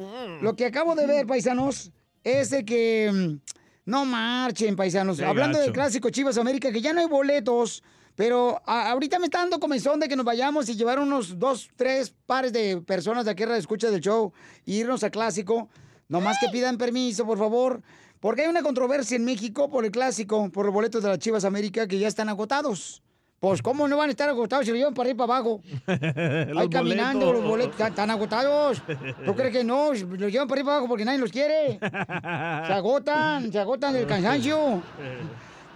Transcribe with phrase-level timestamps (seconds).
[0.40, 1.90] Lo que acabo de ver, paisanos,
[2.26, 5.18] es de que mm, no marchen, paisanos.
[5.18, 5.74] Qué Hablando del gacho.
[5.74, 7.82] clásico Chivas América, que ya no hay boletos,
[8.16, 11.68] pero a- ahorita me está dando comezón de que nos vayamos y llevar unos dos,
[11.76, 14.32] tres pares de personas de aquí a la escucha del show
[14.66, 15.68] e irnos a clásico.
[16.08, 17.82] Nomás que pidan permiso, por favor.
[18.20, 21.44] Porque hay una controversia en México por el clásico, por los boletos de las Chivas
[21.44, 23.02] América que ya están agotados.
[23.38, 25.60] Pues, ¿cómo no van a estar agotados si lo llevan para ir para abajo?
[25.86, 28.82] Ahí caminando, los boletos están- están agotados.
[29.26, 29.92] ¿Tú crees que no?
[29.92, 31.78] Los llevan para ir para abajo porque nadie los quiere.
[31.78, 34.82] Se agotan, se agotan del cansancio.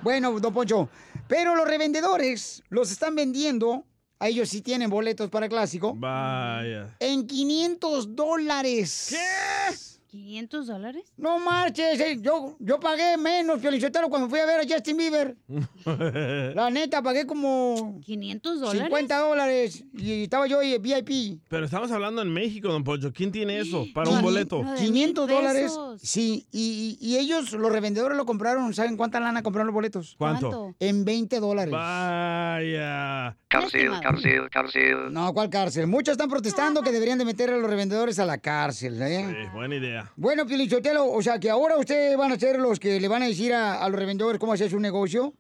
[0.03, 0.89] Bueno, don Poncho,
[1.29, 3.85] pero los revendedores los están vendiendo,
[4.19, 6.97] a ellos sí tienen boletos para clásico, Vaya.
[6.99, 9.09] en 500 dólares.
[9.11, 9.77] ¿Qué?
[10.11, 11.05] ¿500 dólares?
[11.17, 15.37] No marches, eh, yo, yo pagué menos, Piolichotero, cuando fui a ver a Justin Bieber.
[16.55, 18.01] La neta, pagué como...
[18.05, 18.83] 500 dólares.
[18.83, 21.41] 50 dólares y estaba yo ahí, VIP.
[21.49, 23.13] Pero estamos hablando en México, don Poncho.
[23.13, 24.65] ¿Quién tiene eso para un boleto?
[24.79, 25.79] 500 dólares.
[26.03, 28.73] Sí, y, y- ellos, los revendedores, lo compraron.
[28.73, 30.15] ¿Saben cuánta lana compraron los boletos?
[30.17, 30.49] ¿Cuánto?
[30.51, 30.77] ¿Cuánto?
[30.81, 31.71] En 20 dólares.
[31.73, 33.37] Vaya.
[33.49, 35.13] Cárcel, cárcel, cárcel.
[35.13, 35.87] No, ¿cuál cárcel?
[35.87, 39.27] Muchos están protestando que deberían de meter a los revendedores a la cárcel, ¿eh?
[39.29, 40.00] Sí, buena idea.
[40.17, 43.27] Bueno, Pilichotelo, o sea, que ahora ustedes van a ser los que le van a
[43.27, 45.35] decir a, a los revendedores cómo hacer su negocio.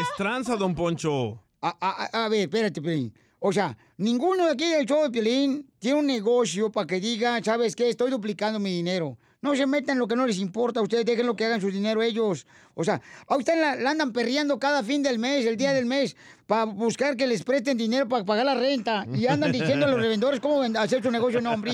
[0.00, 1.42] Es tranza, don Poncho.
[1.60, 3.12] A, a- a- ver, espérate, Piolín.
[3.40, 7.42] O sea, ninguno de aquí del show de Piolín tiene un negocio para que diga,
[7.42, 7.88] ¿sabes qué?
[7.88, 9.16] Estoy duplicando mi dinero.
[9.40, 10.80] No se metan en lo que no les importa.
[10.82, 12.46] Ustedes dejen lo que hagan su dinero ellos.
[12.74, 15.86] O sea, a ustedes la, la andan perreando cada fin del mes, el día del
[15.86, 16.16] mes,
[16.46, 19.06] para buscar que les presten dinero para pagar la renta.
[19.14, 21.40] Y andan diciendo a los revendedores cómo hacer su negocio.
[21.40, 21.72] No, hombre,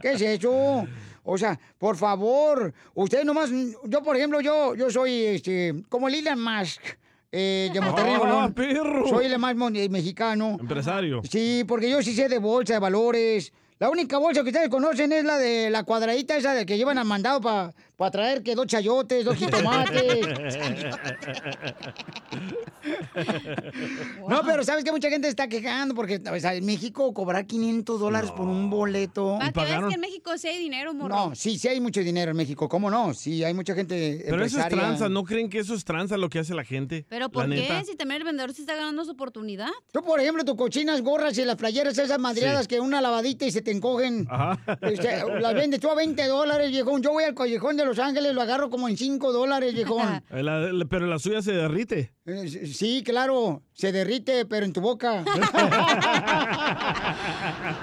[0.00, 0.86] ¿qué es eso?
[1.24, 3.50] O sea, por favor, ustedes nomás,
[3.84, 6.82] yo por ejemplo, yo, yo soy este, como el Elon Musk.
[7.30, 8.50] eh, de Monterrey, ¡Ah!
[9.08, 10.56] Soy el más eh, mexicano.
[10.60, 11.22] Empresario.
[11.28, 13.52] Sí, porque yo sí sé de bolsa, de valores.
[13.82, 16.98] La única bolsa que ustedes conocen es la de la cuadradita esa de que llevan
[16.98, 17.74] al mandado para
[18.10, 20.26] traer que dos chayotes, dos jitomates.
[24.28, 28.00] No, pero sabes que mucha gente está quejando porque o sea, en México cobrar 500
[28.00, 29.38] dólares por un boleto.
[29.38, 31.14] Para que veas que en México sí hay dinero, morro.
[31.28, 32.68] No, sí, sí hay mucho dinero en México.
[32.68, 33.14] ¿Cómo no?
[33.14, 34.78] Sí, hay mucha gente Pero eso es empresaria.
[34.78, 35.08] tranza.
[35.08, 37.04] ¿No creen que eso es tranza lo que hace la gente?
[37.08, 37.48] ¿Pero por qué?
[37.56, 37.84] neta.
[37.84, 39.68] Si también el vendedor se está ganando su oportunidad.
[39.92, 42.68] Tú, por ejemplo, tus cochinas gorras y las playeras esas madreadas Sí.
[42.68, 44.26] que una lavadita y se te encogen.
[44.30, 44.58] Ajá.
[44.82, 47.02] Este, las vendes tú a 20 dólares, viejón.
[47.02, 50.22] Yo voy al callejón de Los Ángeles, lo agarro como en 5 dólares, viejón.
[50.30, 52.12] La- la- pero la suya se derrite.
[52.26, 55.24] Eh, Sí, claro, se derrite, pero en tu boca.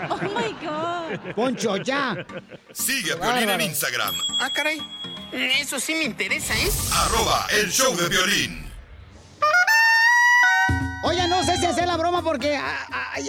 [0.10, 1.34] Oh my God.
[1.36, 2.26] Poncho, ya.
[2.72, 4.14] Sigue a Piolín en Instagram.
[4.40, 4.80] Ah, caray.
[5.32, 6.70] Eso sí me interesa, ¿eh?
[6.94, 8.66] Arroba el show de violín.
[11.04, 12.58] Oye, no sé si hacer la broma porque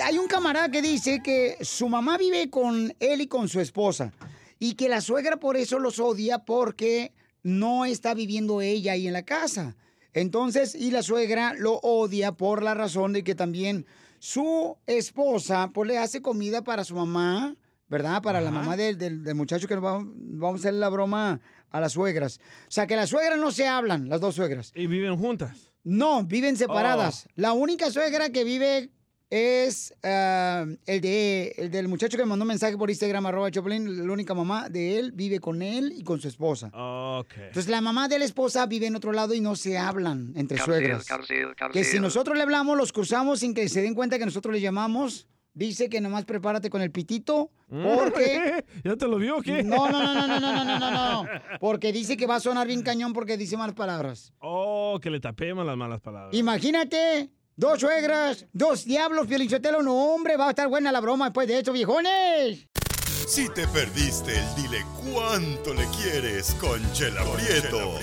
[0.03, 4.13] hay un camarada que dice que su mamá vive con él y con su esposa
[4.61, 7.13] y que la suegra por eso los odia porque
[7.43, 9.77] no está viviendo ella ahí en la casa.
[10.13, 13.87] Entonces, y la suegra lo odia por la razón de que también
[14.19, 17.57] su esposa pues le hace comida para su mamá,
[17.89, 18.21] ¿verdad?
[18.23, 21.41] Para la mamá del, del- del muchacho que nos va- vamos a hacer la broma
[21.71, 22.39] a las suegras.
[22.69, 24.73] O sea, que las suegras no se hablan, las dos suegras.
[24.75, 25.73] ¿Y viven juntas?
[25.85, 27.27] No, viven separadas.
[27.37, 28.91] La única suegra que vive
[29.31, 33.51] es ah, el de el del muchacho que me mandó un mensaje por Instagram, arroba
[33.51, 36.67] Choplin, la única mamá de él vive con él y con su esposa.
[36.75, 37.35] Ok.
[37.37, 40.59] Entonces la mamá de la esposa vive en otro lado y no se hablan entre
[40.59, 41.07] suegras.
[41.73, 44.61] Que si nosotros le hablamos, los cruzamos sin que se den cuenta que nosotros le
[44.61, 45.29] llamamos.
[45.53, 48.65] Dice que nomás prepárate con el pitito porque...
[48.85, 49.65] ¿Ya te lo vio o qué?
[49.65, 51.29] No, no, no, no, no, no, no, no, no.
[51.61, 54.33] Porque dice que va a sonar bien cañón porque dice malas palabras.
[54.39, 56.35] Oh, que le tapemos las malas palabras.
[56.35, 57.31] Imagínate,
[57.61, 61.59] dos suegras, dos diablos, Piolichotelo, no, hombre, va a estar buena la broma después de
[61.59, 62.67] esto, viejones.
[63.29, 67.99] Si te perdiste el dile cuánto le quieres con Chela Prieto.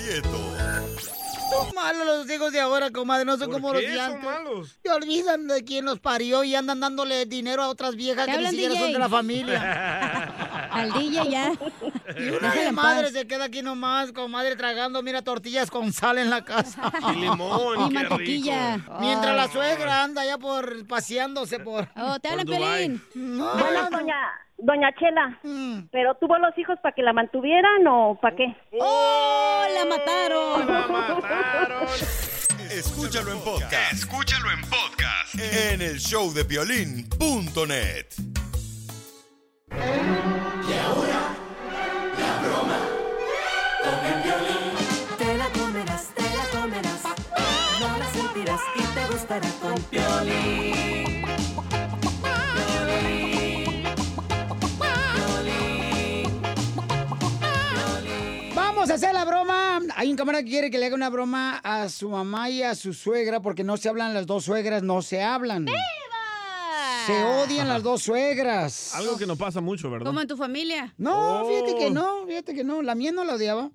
[1.50, 4.22] Son malos los hijos de ahora, comadre, no son como los de son antes.
[4.22, 4.78] malos?
[4.82, 8.50] Se olvidan de quién los parió y andan dándole dinero a otras viejas que ni
[8.50, 10.68] siquiera son de la familia.
[10.70, 11.52] Al DJ ya.
[12.16, 16.30] Y una de madre se queda aquí nomás, comadre, tragando, mira, tortillas con sal en
[16.30, 16.90] la casa.
[17.12, 18.76] Y limón, Y qué mantequilla.
[18.76, 18.96] rico.
[19.00, 21.88] Mientras la suegra anda ya por paseándose por...
[21.96, 22.46] Oh, te hablan.
[22.46, 23.02] Pelín.
[23.14, 24.16] Bueno, doña,
[24.56, 25.88] doña Chela, Mm.
[25.90, 28.56] ¿pero tuvo los hijos para que la mantuvieran o para qué?
[28.80, 30.66] ¡Oh, la mataron!
[30.66, 31.86] La mataron.
[32.70, 33.92] Escúchalo en podcast.
[33.92, 35.34] Escúchalo en podcast.
[35.34, 38.06] En el show de violín.net.
[49.28, 50.72] con Piolín.
[52.66, 53.84] Piolín.
[55.14, 56.32] Piolín.
[57.44, 58.54] Piolín.
[58.54, 59.80] Vamos a hacer la broma.
[59.96, 62.74] Hay un camarada que quiere que le haga una broma a su mamá y a
[62.74, 65.66] su suegra porque no se hablan las dos suegras, no se hablan.
[67.06, 68.94] Se odian las dos suegras.
[68.94, 70.06] Algo que no pasa mucho, ¿verdad?
[70.06, 70.92] Como en tu familia.
[70.98, 71.90] No, fíjate que Oh.
[71.90, 72.82] no, fíjate que no.
[72.82, 73.70] La mía no la odiaba.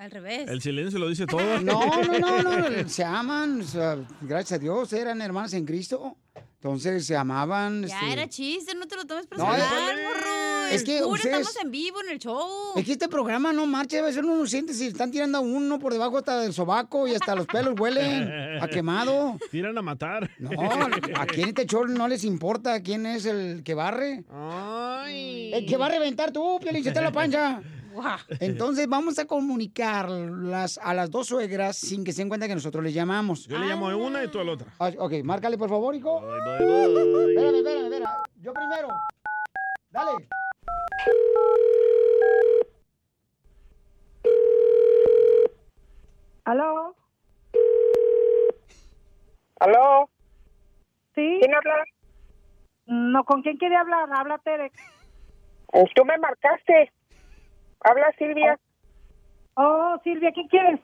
[0.00, 0.48] Al revés.
[0.48, 1.40] El silencio lo dice todo.
[1.62, 2.88] No, no, no, no.
[2.88, 3.60] Se aman.
[3.60, 6.16] o sea, gracias a Dios, eran hermanas en Cristo.
[6.54, 7.84] Entonces se amaban.
[7.86, 10.66] Ya este, era chiste, no te lo tomes No, personal, es- morro.
[10.72, 12.48] es que Puro, ustedes- estamos en vivo en el show.
[12.76, 15.40] Es que este programa no marcha, a veces uno no siente si están tirando a
[15.42, 18.30] uno por debajo hasta del sobaco y hasta los pelos huelen
[18.62, 19.38] a quemado.
[19.50, 20.30] Tiran a matar.
[20.38, 20.50] No,
[21.16, 24.24] aquí en este show no les importa quién es el que barre.
[24.30, 25.52] Ay.
[25.54, 27.60] El que va a reventar tú, Piolín, se te la pancha.
[28.40, 32.82] Entonces vamos a comunicarlas a las dos suegras sin que se den cuenta que nosotros
[32.84, 33.46] les llamamos.
[33.46, 34.68] Yo le llamo a una y tú a la otra.
[34.78, 36.20] Ah, Ok, márcale por favor, hijo.
[36.20, 37.34] Bye, bye, bye.
[37.34, 38.10] Espérame, espérame, espérame.
[38.40, 38.88] Yo primero.
[39.90, 40.28] Dale.
[46.44, 46.96] ¿Aló?
[49.60, 50.10] ¿Aló?
[51.14, 51.38] ¿Sí?
[51.40, 51.84] ¿Quién habla?
[52.86, 54.08] No, ¿con quién quiere hablar?
[54.12, 54.72] Habla Tere.
[55.94, 56.90] Tú me marcaste.
[57.82, 58.58] Habla Silvia.
[59.54, 60.80] Oh, Silvia, ¿qué quieres?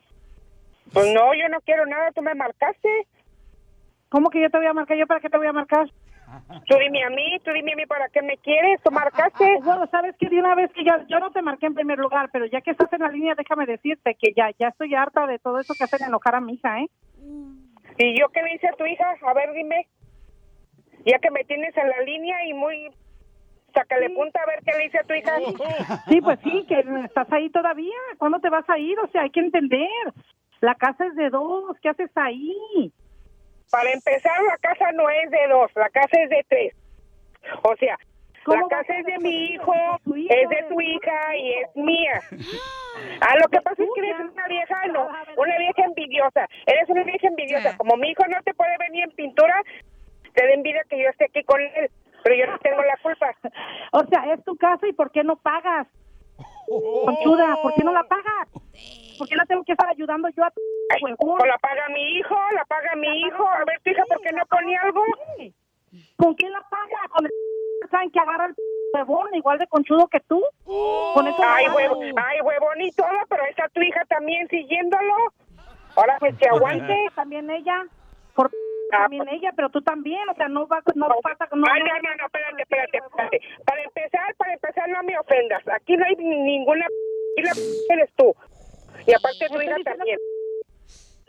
[0.93, 3.07] Pues no, yo no quiero nada, tú me marcaste.
[4.09, 4.97] ¿Cómo que yo te voy a marcar?
[4.97, 5.91] ¿Yo para qué te voy a marcar?
[6.67, 9.59] Tú dime a mí, tú dime a mí para qué me quieres, tú marcaste.
[9.63, 12.31] Bueno, sabes que de una vez que ya, yo no te marqué en primer lugar,
[12.33, 15.39] pero ya que estás en la línea, déjame decirte que ya, ya estoy harta de
[15.39, 16.89] todo eso que hacen enojar a mi hija, ¿eh?
[17.99, 19.05] ¿Y yo qué le hice a tu hija?
[19.23, 19.87] A ver, dime.
[21.05, 22.91] Ya que me tienes en la línea y muy...
[23.77, 25.37] Sácale punta a ver qué le hice a tu hija.
[26.09, 27.95] Sí, pues sí, que estás ahí todavía.
[28.17, 28.99] ¿Cuándo te vas a ir?
[29.01, 29.89] O sea, hay que entender.
[30.63, 31.77] La casa es de dos.
[31.83, 32.91] ¿Qué haces ahí?
[33.71, 35.71] Para empezar, la casa no es de dos.
[35.75, 36.75] La casa es de tres.
[37.63, 37.99] O sea,
[38.47, 39.75] la casa es de mi hijo,
[40.07, 42.23] es de tu hija y es mía.
[43.21, 46.49] Ah, lo que pasa es que eres una vieja, no, una vieja envidiosa.
[46.67, 47.77] Eres una vieja envidiosa.
[47.77, 49.63] Como mi hijo no te puede venir en pintura,
[50.33, 51.91] te da envidia que yo esté aquí con él,
[52.27, 53.31] pero yo no tengo la culpa.
[53.93, 55.87] O sea, es tu casa y ¿por qué no pagas?
[56.67, 58.49] Conchuda, ¿por qué no la pagas?
[59.17, 60.61] ¿Por qué la tengo que estar ayudando yo a tu
[61.47, 63.47] la paga mi hijo, la paga mi hijo.
[63.47, 65.05] A ver, tu hija, ¿por qué no pone algo?
[66.17, 67.09] ¿Con quién la paga?
[67.11, 67.31] Con el
[67.93, 68.55] saben que agarra el
[68.95, 70.43] huevón igual de conchudo que tú.
[70.65, 75.15] Con eso ay, huevo, ay, huevón y todo, pero está tu hija también siguiéndolo.
[75.95, 77.07] Ahora pues que aguante.
[77.15, 77.87] También ella.
[78.35, 78.51] Por
[78.91, 82.15] también ella, pero tú también, o sea, no va no pasa no, Ay, no, no,
[82.17, 83.41] no, espérate, espérate, espérate.
[83.65, 85.63] Para empezar, para empezar no me ofendas.
[85.69, 86.87] Aquí no hay ninguna
[87.37, 87.53] y la
[87.95, 88.35] eres tú.
[89.07, 90.19] Y aparte tu hija también.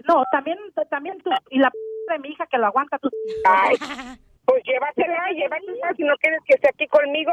[0.07, 0.57] No, también,
[0.89, 1.31] también tú.
[1.49, 1.71] Y la
[2.09, 3.09] de mi hija que lo aguanta tú.
[3.45, 3.75] Ay,
[4.45, 7.31] pues llévatela, llévatela si no quieres que esté aquí conmigo.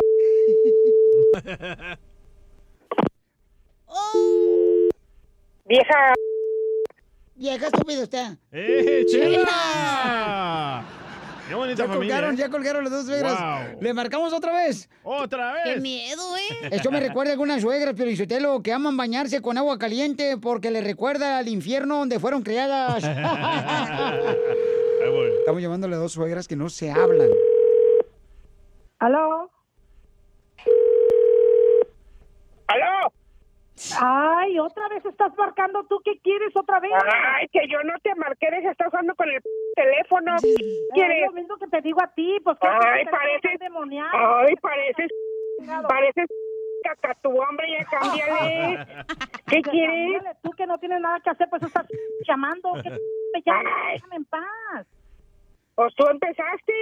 [5.66, 6.14] Vieja.
[7.36, 8.26] Vieja estúpida usted.
[8.52, 10.84] ¡Eh, chela!
[11.48, 12.14] ¡Qué bonita Ya familia!
[12.14, 12.38] colgaron, ¿eh?
[12.38, 13.38] ya colgaron las dos suegras.
[13.38, 13.82] Wow.
[13.82, 14.88] ¿Le marcamos otra vez?
[15.02, 15.62] ¡Otra vez!
[15.74, 16.68] ¡Qué miedo, eh!
[16.70, 20.70] Esto me recuerda a algunas suegras, pero Isotelo, que aman bañarse con agua caliente porque
[20.70, 23.04] les recuerda al infierno donde fueron criadas.
[25.40, 27.28] Estamos llamándole a dos suegras que no se hablan.
[29.00, 29.50] ¿Aló?
[32.68, 33.12] ¿Aló?
[34.00, 36.00] Ay, otra vez estás marcando tú.
[36.04, 36.92] ¿Qué quieres otra vez?
[36.94, 39.40] Ay, que yo no te marqué, deja estar jugando con el
[39.74, 40.36] teléfono.
[40.36, 40.44] Es
[40.94, 41.26] ¿Quieres?
[41.26, 42.36] lo mismo que te digo a ti.
[42.44, 43.52] Pues, ¿qué Ay, pareces.
[43.52, 44.10] endemoniado?
[44.12, 45.10] Ay, pareces.
[45.88, 46.26] Pareces.
[46.84, 48.86] Caca, tu hombre, ya cámbiale.
[49.46, 50.12] ¿Qué Ya, quieres?
[50.22, 51.86] cámbiale Tú que no tienes nada que hacer, pues estás
[52.28, 52.72] llamando.
[52.82, 53.72] ¿Qué te llamas?
[53.94, 54.86] Déjame en paz.
[55.74, 56.72] Pues tú empezaste.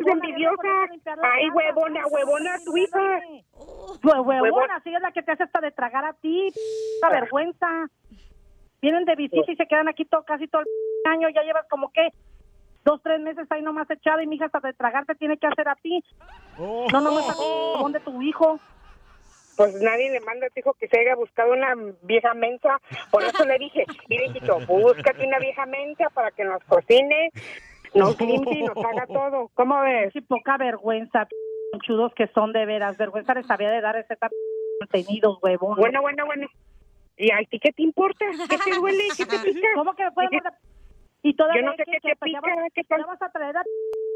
[0.00, 0.62] Es envidiosa.
[1.22, 3.20] Ay, huevona, huevona, tu hija.
[4.02, 6.48] Hue- Huevona, sí es la que te hace hasta de tragar a ti.
[6.94, 7.66] Esta vergüenza.
[8.82, 11.28] Vienen de visita y se quedan aquí todo, casi todo el año.
[11.30, 12.08] Ya llevas como que
[12.84, 15.46] dos, tres meses ahí nomás echada y mi hija hasta de tragar te tiene que
[15.46, 16.04] hacer a ti.
[16.58, 18.58] No nomás a jabón de tu hijo.
[19.56, 22.78] Pues nadie le manda a tu hijo que se haya buscado una vieja mensa.
[23.12, 27.30] Por eso le dije, mire, hijito, búscate una vieja mensa para que nos cocine,
[27.94, 29.50] nos limpie y nos haga todo.
[29.54, 30.12] ¿Cómo ves?
[30.12, 31.26] Sí, poca vergüenza,
[31.82, 32.96] chudos que son de veras.
[32.96, 34.16] Vergüenza les había de dar ese
[34.80, 35.76] contenidos, huevón.
[35.76, 36.46] Bueno, bueno, bueno.
[37.16, 38.24] ¿Y a ti qué te importa?
[38.48, 39.04] ¿Qué te duele?
[39.16, 39.68] ¿Qué te pica?
[39.76, 40.54] ¿Cómo que mandar?
[41.22, 43.62] Y todavía Yo no sé qué te pica, vas- ¿qué ya vas a traer a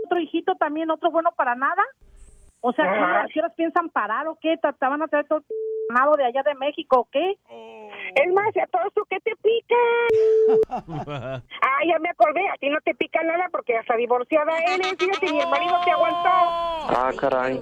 [0.05, 1.83] otro hijito también, otro bueno para nada.
[2.61, 3.23] O sea, ¿qué, Ah.
[3.23, 4.57] ¿a qué horas piensan parar o qué?
[4.57, 5.43] ¿Te, te van a traer todo
[6.17, 7.39] de allá de México qué?
[8.15, 9.75] Es más, ¿a todo esto qué te pica?
[11.61, 14.97] Ah, ya me acordé, a ti no te pica nada porque hasta divorciada eres.
[14.99, 16.29] Fíjate, mi marido te aguantó.
[16.29, 17.61] Ah, caray.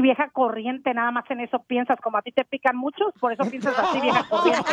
[0.00, 3.44] Vieja corriente, nada más en eso piensas, como a ti te pican muchos, por eso
[3.44, 4.70] piensas así, vieja corriente.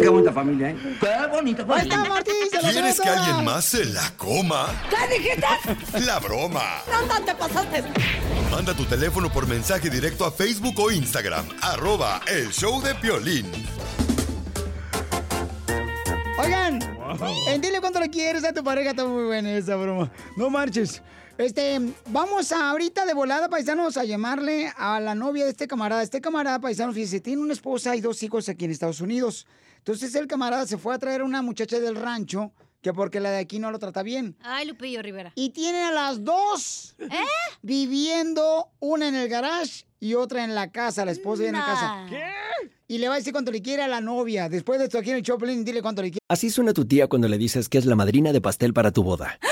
[0.00, 0.76] Qué bonita familia, ¿eh?
[0.98, 1.96] Qué bonita familia.
[1.98, 4.66] Lo ¿Quieres que alguien más se la coma?
[4.90, 6.00] ¿Qué dijiste?
[6.06, 6.62] La broma.
[6.90, 7.84] ¿Dónde te pasaste?
[8.50, 11.44] Manda tu teléfono por mensaje directo a Facebook o Instagram.
[11.60, 13.46] Arroba El Show de Piolín.
[16.38, 16.80] Oigan,
[17.46, 20.10] en dile cuánto le quieres a tu pareja, está muy buena esa broma.
[20.36, 21.02] No marches.
[21.38, 26.02] Este, vamos a ahorita de volada, paisanos, a llamarle a la novia de este camarada.
[26.02, 29.46] Este camarada, paisano, fíjese, tiene una esposa y dos hijos aquí en Estados Unidos.
[29.78, 33.30] Entonces el camarada se fue a traer a una muchacha del rancho, que porque la
[33.30, 34.36] de aquí no lo trata bien.
[34.42, 35.32] Ay, Lupillo Rivera.
[35.34, 37.08] Y tienen a las dos ¿Eh?
[37.62, 41.64] viviendo, una en el garage y otra en la casa, la esposa vive en la
[41.64, 42.06] casa.
[42.08, 42.22] ¿Qué?
[42.88, 44.48] Y le va a decir cuánto le quiere a la novia.
[44.50, 46.20] Después de esto aquí en el Choplin, dile cuánto le quiere.
[46.28, 49.02] Así suena tu tía cuando le dices que es la madrina de pastel para tu
[49.02, 49.38] boda.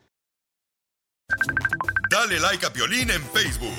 [2.09, 3.73] Dale like a Piolín en Facebook.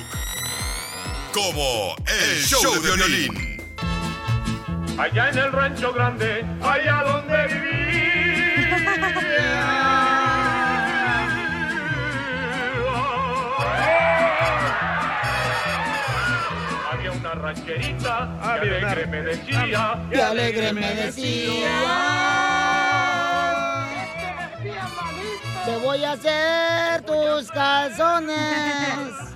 [1.32, 3.62] Como El, Show, de Piolín.
[4.98, 7.72] Allá en el rancho grande, allá donde vivía.
[16.90, 20.06] Había una rancherita que alegre me decía.
[20.10, 22.61] Que alegre me decía.
[25.64, 28.38] Te voy a hacer tus calzones.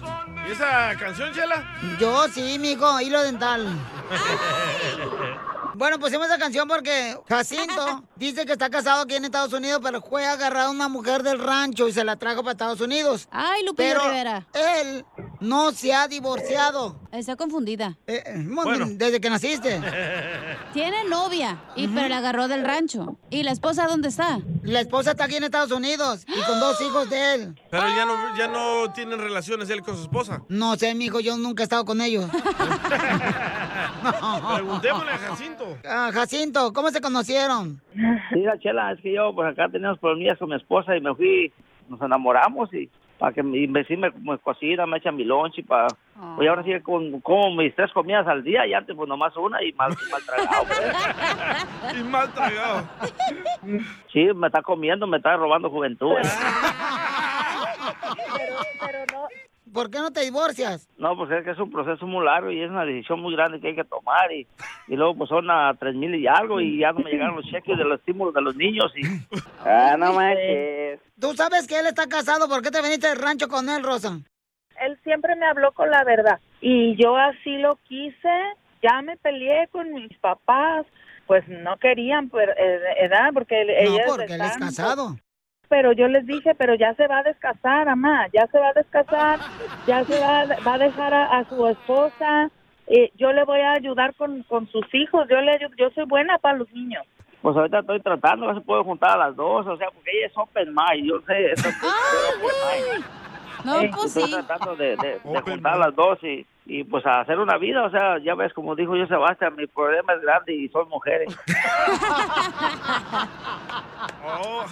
[0.47, 1.65] ¿Y esa canción, Chela?
[1.99, 3.67] Yo sí, mijo, hilo dental.
[5.79, 10.01] Bueno, pusimos esa canción porque Jacinto dice que está casado aquí en Estados Unidos, pero
[10.01, 13.29] fue a agarrar a una mujer del rancho y se la trajo para Estados Unidos.
[13.31, 14.47] Ay, pero Rivera.
[14.55, 15.05] él
[15.41, 16.99] no se ha divorciado.
[17.13, 17.99] Está confundida.
[18.37, 18.87] Bueno.
[18.93, 19.83] Desde que naciste.
[20.73, 23.19] Tiene novia, y, pero la agarró del rancho.
[23.29, 24.41] ¿Y la esposa dónde está?
[24.63, 27.63] La esposa está aquí en Estados Unidos y con dos hijos de él.
[27.71, 30.36] Pero ya no, ya no tienen relaciones él con su esposa.
[30.49, 32.25] No sé, mijo, yo nunca he estado con ellos.
[34.55, 35.65] Preguntémosle a Jacinto.
[35.89, 37.81] Ah, Jacinto, ¿cómo se conocieron?
[38.33, 41.53] Mira, Chela, es que yo, pues acá teníamos problemas con mi esposa y me fui,
[41.89, 42.89] nos enamoramos y
[43.19, 45.89] para que mi vecino me, me cocina, me echa mi lunch y para...
[46.37, 49.63] Pues ahora sí con, como mis tres comidas al día y antes pues nomás una
[49.63, 50.65] y mal, mal tragado.
[50.67, 51.97] pues.
[51.99, 52.83] Y mal tragado.
[54.13, 56.13] Sí, me está comiendo, me está robando juventud.
[56.13, 56.23] ¿eh?
[59.77, 60.89] ¿Por qué no te divorcias?
[60.97, 63.61] No, pues es que es un proceso muy largo y es una decisión muy grande
[63.61, 64.47] que hay que tomar y,
[64.89, 67.45] y luego pues son a tres mil y algo y ya no me llegaron los
[67.45, 69.03] cheques de los estímulos de los niños y...
[69.67, 70.99] Ah, no manches.
[71.21, 74.19] Tú sabes que él está casado, ¿por qué te viniste del rancho con él, Rosa?
[74.81, 78.33] Él siempre me habló con la verdad y yo así lo quise.
[78.83, 80.87] Ya me peleé con mis papás,
[81.27, 85.17] pues no querían, pues, eh, edad, porque No, porque él es casado.
[85.69, 88.73] Pero yo les dije, pero ya se va a descasar, mamá, ya se va a
[88.73, 89.41] descasar,
[89.87, 92.51] ya se va, va a dejar a, a su esposa.
[92.87, 96.39] eh, yo le voy a ayudar con, con sus hijos, yo le yo soy buena
[96.39, 97.05] para los niños.
[97.43, 100.27] Pues ahorita estoy tratando, ver si puedo juntar a las dos, o sea, porque ella
[100.27, 103.26] es open mind, yo sé, eso es open mind.
[103.67, 104.31] No, Eh, pues estoy sí.
[104.31, 107.83] tratando de, de, de juntar a las dos y, y pues a hacer una vida,
[107.85, 111.37] o sea, ya ves, como dijo yo Sebastián, mi problema es grande y son mujeres.
[114.25, 114.65] Oh,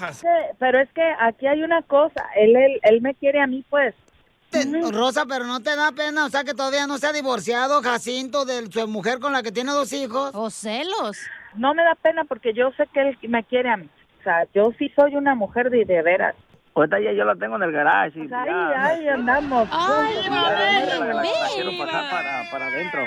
[0.58, 3.94] Pero es que aquí hay una cosa, él, él, él me quiere a mí, pues.
[4.50, 7.82] Te- Rosa, pero no te da pena, o sea, que todavía no se ha divorciado
[7.82, 10.30] Jacinto de su mujer con la que tiene dos hijos.
[10.34, 11.18] O celos.
[11.56, 13.88] No me da pena porque yo sé que él me quiere a mí.
[14.20, 16.36] O sea, yo sí soy una mujer de, de veras.
[16.74, 19.68] Ahorita ya yo la tengo en el garage y Pues ahí, ya, ahí andamos.
[19.70, 21.22] Ay, juntos, va a ya, ver, ya, la, la- la
[21.54, 23.00] quiero pasar para, para adentro.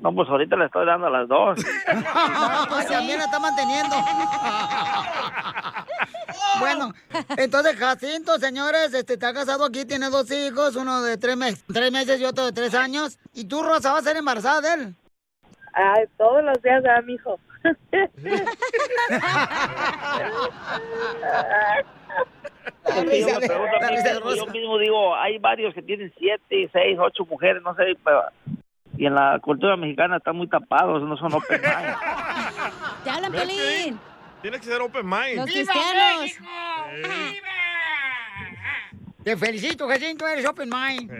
[0.00, 1.58] No, pues ahorita le estoy dando a las dos.
[2.68, 3.94] pues también la está manteniendo.
[6.58, 6.92] bueno,
[7.36, 11.92] entonces Jacinto, señores, este está casado aquí, tiene dos hijos, uno de tres, meses, tres
[11.92, 13.18] meses y otro de tres años.
[13.34, 14.94] ¿Y tú, Rosa, vas a ser embarazada de él?
[15.74, 17.16] Ay, todos los días a mi
[22.96, 27.96] yo, mismo, yo mismo digo, hay varios que tienen siete, seis, ocho mujeres, no sé,
[28.04, 28.22] pero...
[28.96, 31.96] Y en la cultura mexicana están muy tapados, no son open mind.
[33.04, 33.98] ¡Te hablan, Pelín!
[34.42, 35.36] Tiene que ser open mind.
[35.36, 36.38] Los cristianos.
[39.24, 41.10] Te felicito, Jacinto, eres open mind.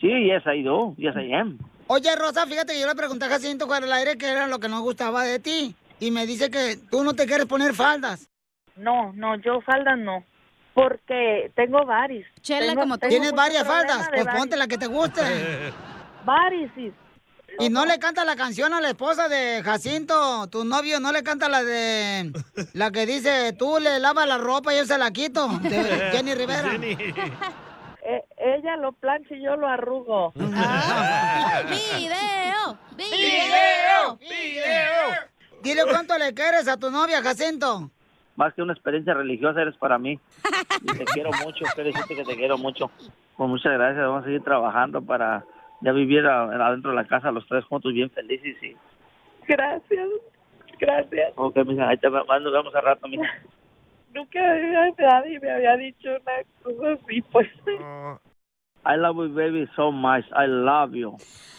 [0.00, 1.58] Sí, yes I do, yes I am.
[1.86, 4.58] Oye, Rosa, fíjate que yo le pregunté a Jacinto fuera del aire qué era lo
[4.58, 5.74] que no gustaba de ti.
[6.00, 8.28] Y me dice que tú no te quieres poner faldas.
[8.76, 10.22] No, no, yo faldas no.
[10.78, 12.24] Porque tengo varios.
[12.40, 14.08] Chela, Tengo- como tengo ¿Tienes varias faldas?
[14.10, 15.20] Pues ponte la que te guste.
[16.24, 16.92] Varios, sí.
[17.58, 21.22] Y no le canta la canción a la esposa de Jacinto, tu novio, no le
[21.24, 22.30] canta la de
[22.74, 26.34] la que dice tú le lavas la ropa y yo se la quito, de Jenny
[26.34, 26.70] Rivera.
[28.10, 30.32] Eh, ella lo plancha y yo lo arrugo.
[30.54, 31.60] Ah.
[31.68, 32.78] ¡Video!
[32.96, 34.16] ¡Video!
[34.18, 35.02] ¡Video!
[35.60, 37.90] Dile cuánto le quieres a tu novia, Jacinto.
[38.38, 40.16] Más que una experiencia religiosa eres para mí.
[40.80, 42.88] Y te quiero mucho, quiero decirte que te quiero mucho.
[43.36, 45.44] Pues muchas gracias, vamos a seguir trabajando para
[45.80, 48.76] ya vivir adentro de la casa los tres juntos bien felices y...
[49.44, 50.08] Gracias,
[50.78, 51.32] gracias.
[51.34, 53.28] Ok, mija, ahí te nos vemos a rato, mija.
[54.14, 54.40] Nunca
[54.98, 57.48] nadie me había dicho una cosa así, pues.
[57.66, 60.24] I love you, baby, so much.
[60.26, 61.16] I love you,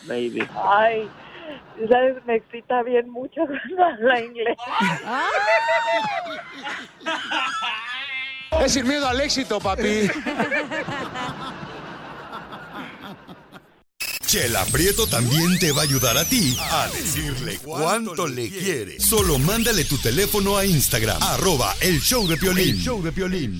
[0.08, 0.48] baby.
[0.56, 1.10] Ay,
[1.90, 2.26] ¿sabes?
[2.26, 4.58] Me excita bien mucho cuando habla inglés.
[8.64, 10.10] Es sin miedo al éxito, papi.
[14.30, 19.00] Chela Prieto también te va a ayudar a ti a decirle cuánto le quiere.
[19.00, 22.76] Solo mándale tu teléfono a Instagram, arroba el show de Piolín.
[22.76, 23.60] El show de Piolín.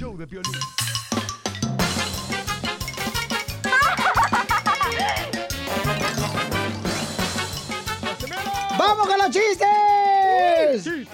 [10.76, 11.10] Chistes!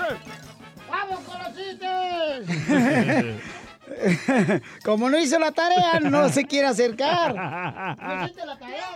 [0.89, 3.41] ¡Vamos con los chistes!
[4.83, 7.35] Como no hizo la tarea, no se quiere acercar.
[7.35, 8.87] No hiciste la tarea,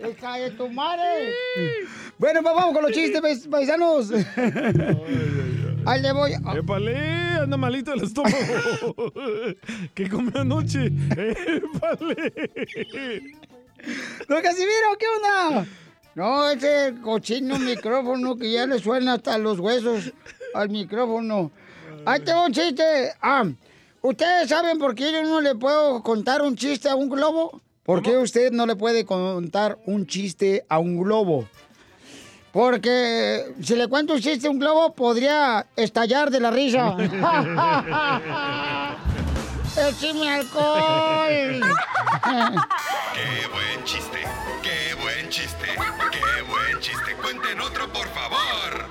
[0.00, 0.08] ¿no?
[0.10, 1.32] ¡Hija de tu madre!
[2.18, 4.10] Bueno, pues vamos con los chistes, pais- paisanos.
[5.86, 6.32] Ahí le voy.
[6.56, 6.96] ¡Épale!
[7.42, 8.36] Anda malito el estómago.
[9.94, 10.86] ¿Qué comió anoche?
[11.10, 12.32] ¡Épale!
[14.28, 15.66] ¡Don Casimiro, qué onda!
[16.14, 20.12] No, ese cochino micrófono que ya le suena hasta los huesos
[20.54, 21.50] al micrófono.
[22.04, 23.12] Ahí tengo un chiste.
[23.22, 23.44] Ah,
[24.02, 27.62] ¿ustedes saben por qué yo no le puedo contar un chiste a un globo?
[27.82, 31.48] ¿Por qué usted no le puede contar un chiste a un globo?
[32.52, 36.94] Porque si le cuento un chiste a un globo, podría estallar de la risa.
[39.88, 41.62] ¡Écheme alcohol!
[43.14, 44.18] ¡Qué buen chiste!
[45.32, 45.66] ¡Qué buen chiste!
[46.12, 47.16] ¡Qué buen chiste!
[47.22, 48.86] ¡Cuenten otro, por favor!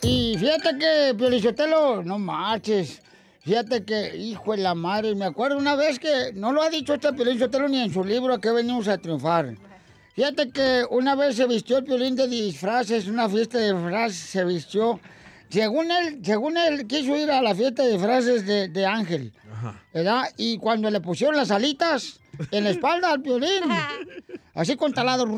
[0.00, 3.02] Y fíjate que, Piolichotelo, no marches.
[3.40, 6.94] Fíjate que, hijo de la madre, me acuerdo una vez que no lo ha dicho
[6.94, 9.54] este Piolichotelo ni en su libro que venimos a triunfar.
[10.14, 14.44] Fíjate que una vez se vistió el Piolín de disfraces, una fiesta de disfraces se
[14.46, 14.98] vistió.
[15.50, 19.34] Según él, según él quiso ir a la fiesta de disfraces de, de Ángel,
[19.92, 20.22] ¿verdad?
[20.38, 22.20] Y cuando le pusieron las alitas
[22.50, 23.64] en la espalda al Piolín,
[24.54, 25.36] así con taladro,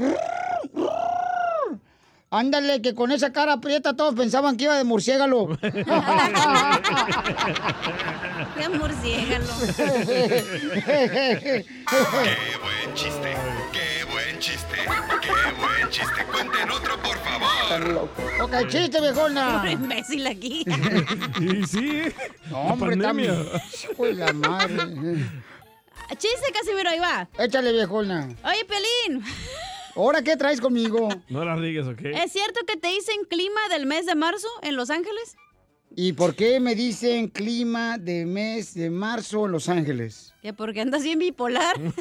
[2.29, 5.57] Ándale, que con esa cara aprieta todos pensaban que iba de murciélago.
[5.61, 5.73] ¡Qué
[8.69, 9.47] murciélago!
[10.85, 11.65] ¡Qué
[12.61, 13.37] buen chiste!
[13.73, 14.77] ¡Qué buen chiste!
[15.23, 15.31] ¡Qué
[15.61, 16.25] buen chiste!
[16.33, 18.11] ¡Cuenten otro, por favor!
[18.41, 19.63] ok, chiste, viejona.
[19.65, 20.65] Un imbécil aquí.
[21.41, 22.03] Y sí.
[22.51, 23.37] No, hombre, también.
[23.99, 24.85] De la madre.
[26.15, 27.29] Chiste, Casimiro, ahí va.
[27.39, 28.29] Échale, viejona.
[28.45, 29.23] Oye, Pelín.
[29.95, 31.09] ¿Ahora qué traes conmigo?
[31.29, 32.01] No la rigues, ¿ok?
[32.05, 35.37] ¿Es cierto que te dicen clima del mes de marzo en Los Ángeles?
[35.99, 40.35] ¿Y por qué me dicen clima de mes de marzo en Los Ángeles?
[40.43, 41.75] Que porque andas bien bipolar.
[41.81, 41.95] un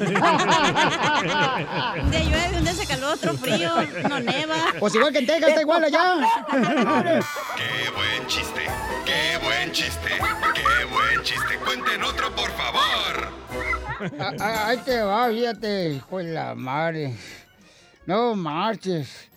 [2.10, 3.70] día llueve, un día se calor, otro frío,
[4.08, 4.74] no neva.
[4.78, 6.16] Pues igual que en Texas, está igual allá.
[6.50, 8.66] ¡Qué buen chiste!
[9.06, 10.08] ¡Qué buen chiste!
[10.54, 11.58] ¡Qué buen chiste!
[11.64, 13.25] ¡Cuenten otro, por favor!
[14.18, 17.14] Ah, ah, Ahí te va, fíjate, hijo de la madre.
[18.06, 19.28] No marches.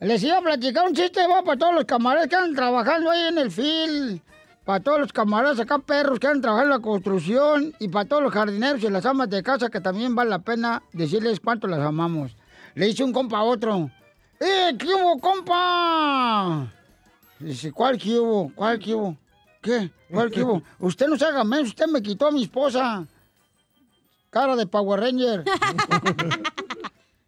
[0.00, 3.28] Les iba a platicar un chiste, va, para todos los camaradas que andan trabajando ahí
[3.28, 4.20] en el field.
[4.64, 7.74] Para todos los camaradas acá, perros que andan trabajando en la construcción.
[7.78, 10.82] Y para todos los jardineros y las amas de casa, que también vale la pena
[10.92, 12.36] decirles cuánto las amamos.
[12.74, 13.90] Le dice un compa a otro.
[14.40, 16.72] ¡Eh, qué hubo, compa!
[17.38, 18.52] Dice, ¿cuál que hubo?
[18.54, 19.16] ¿Cuál que hubo?
[19.60, 19.90] ¿Qué?
[20.10, 20.62] ¿Cuál que hubo?
[20.78, 23.06] Usted no se haga menos, usted me quitó a mi esposa.
[24.34, 25.44] Cara de Power Ranger.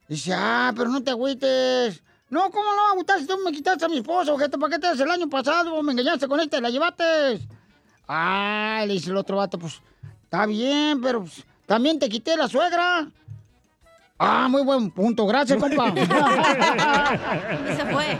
[0.08, 2.02] Dice, ah, pero no te agüites.
[2.30, 4.58] No, ¿cómo no agüitar si tú me quitaste a mi esposa, ojete?
[4.58, 5.80] ¿Para qué te das el año pasado?
[5.84, 7.46] Me engañaste con esta la llevaste.
[8.08, 9.80] Ah, le dice el otro vato, pues,
[10.24, 13.08] está bien, pero pues, también te quité la suegra.
[14.18, 15.28] Ah, muy buen punto.
[15.28, 15.94] Gracias, compa.
[17.76, 18.18] Se fue.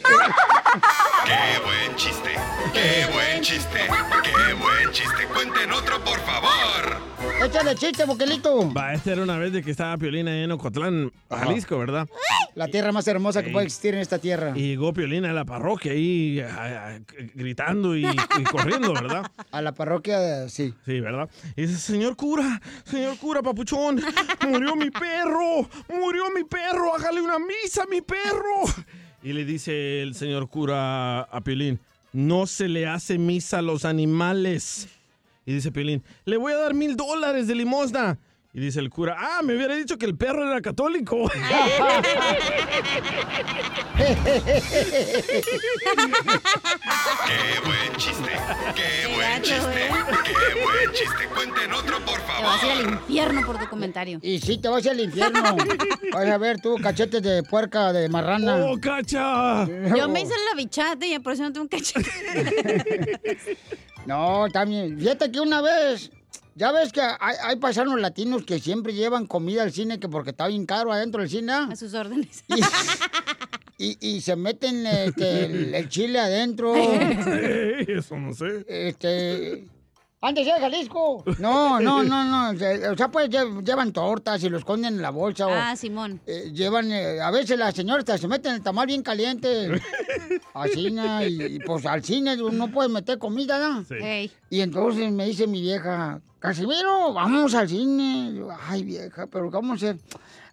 [1.24, 2.30] ¡Qué buen chiste!
[2.72, 3.78] ¡Qué buen chiste!
[4.22, 5.26] ¡Qué buen chiste!
[5.32, 7.00] ¡Cuenten otro, por favor!
[7.44, 8.72] Échale chiste, boquelito.
[8.72, 12.08] Va, esta era una vez de que estaba Piolina en Ocotlán, Jalisco, ¿verdad?
[12.54, 14.52] La tierra más hermosa que puede existir en esta tierra.
[14.54, 16.98] Y llegó Piolina a la parroquia ahí a- a-
[17.34, 19.30] gritando y, y corriendo, ¿verdad?
[19.52, 20.74] A la parroquia, sí.
[20.86, 21.28] Sí, ¿verdad?
[21.56, 24.00] Y dice, señor cura, señor cura, papuchón,
[24.48, 28.62] murió mi perro, murió mi perro, hágale una misa a mi perro.
[29.22, 31.78] Y le dice el señor cura a Piolín,
[32.12, 34.88] no se le hace misa a los animales.
[35.44, 38.18] Y dice Piolín, le voy a dar mil dólares de limosna.
[38.52, 41.30] Y dice el cura, ah, me hubiera dicho que el perro era católico.
[47.26, 48.30] ¡Qué buen chiste!
[48.74, 49.88] ¡Qué buen chiste!
[50.24, 51.28] ¡Qué buen chiste!
[51.34, 53.00] ¡Cuenten otro, por Te vas a ir al favor!
[53.02, 54.18] infierno por tu comentario.
[54.22, 55.40] Y sí, te vas al infierno.
[56.12, 58.56] Vas a ver tú, cachetes de puerca, de marrana.
[58.66, 59.64] ¡Oh, cacha!
[59.96, 62.10] Yo me hice la bichata y por eso no tengo cachete.
[64.06, 64.98] No, también.
[64.98, 66.10] Fíjate que una vez,
[66.54, 70.30] ya ves que hay, hay paisanos latinos que siempre llevan comida al cine que porque
[70.30, 71.52] está bien caro adentro del cine.
[71.52, 72.44] A sus órdenes.
[73.78, 76.74] Y, y se meten este, el, el chile adentro.
[76.76, 78.66] Eso no sé.
[78.68, 79.64] Este.
[80.22, 81.24] Antes de Jalisco.
[81.38, 82.50] No, no, no, no.
[82.50, 85.46] O sea, pues lle- llevan tortas y lo esconden en la bolsa.
[85.46, 86.20] o, Ah, Simón.
[86.26, 89.80] eh, llevan, eh, a veces las señoras se meten el tamal bien caliente.
[90.54, 93.84] Al cine, y, y, pues al cine no puedes meter comida, ¿no?
[93.84, 94.30] Sí.
[94.50, 98.32] Y entonces me dice mi vieja, Casimiro, vamos al cine.
[98.34, 99.96] Yo, Ay, vieja, pero ¿cómo se...?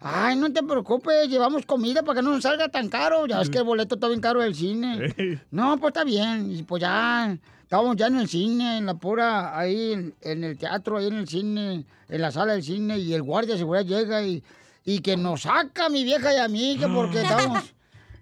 [0.00, 3.26] Ay, no te preocupes, llevamos comida para que no nos salga tan caro.
[3.26, 5.12] Ya es que el boleto está bien caro del cine.
[5.50, 6.50] No, pues está bien.
[6.50, 7.36] Y pues ya,
[7.68, 11.16] estábamos ya en el cine, en la pura, ahí en, en el teatro, ahí en
[11.16, 14.42] el cine, en la sala del cine, y el guardia de seguridad llega y,
[14.86, 17.74] y que nos saca a mi vieja y a mí, que porque estábamos...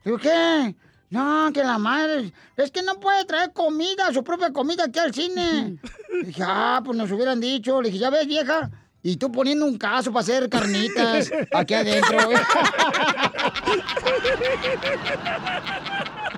[0.05, 0.75] Digo, ¿qué?
[1.11, 5.15] No, que la madre, es que no puede traer comida, su propia comida aquí al
[5.15, 5.79] cine.
[6.25, 7.81] dije, ah, pues nos hubieran dicho.
[7.81, 8.69] Le dije, ya ves, vieja.
[9.01, 12.19] Y tú poniendo un caso para hacer carnitas aquí adentro.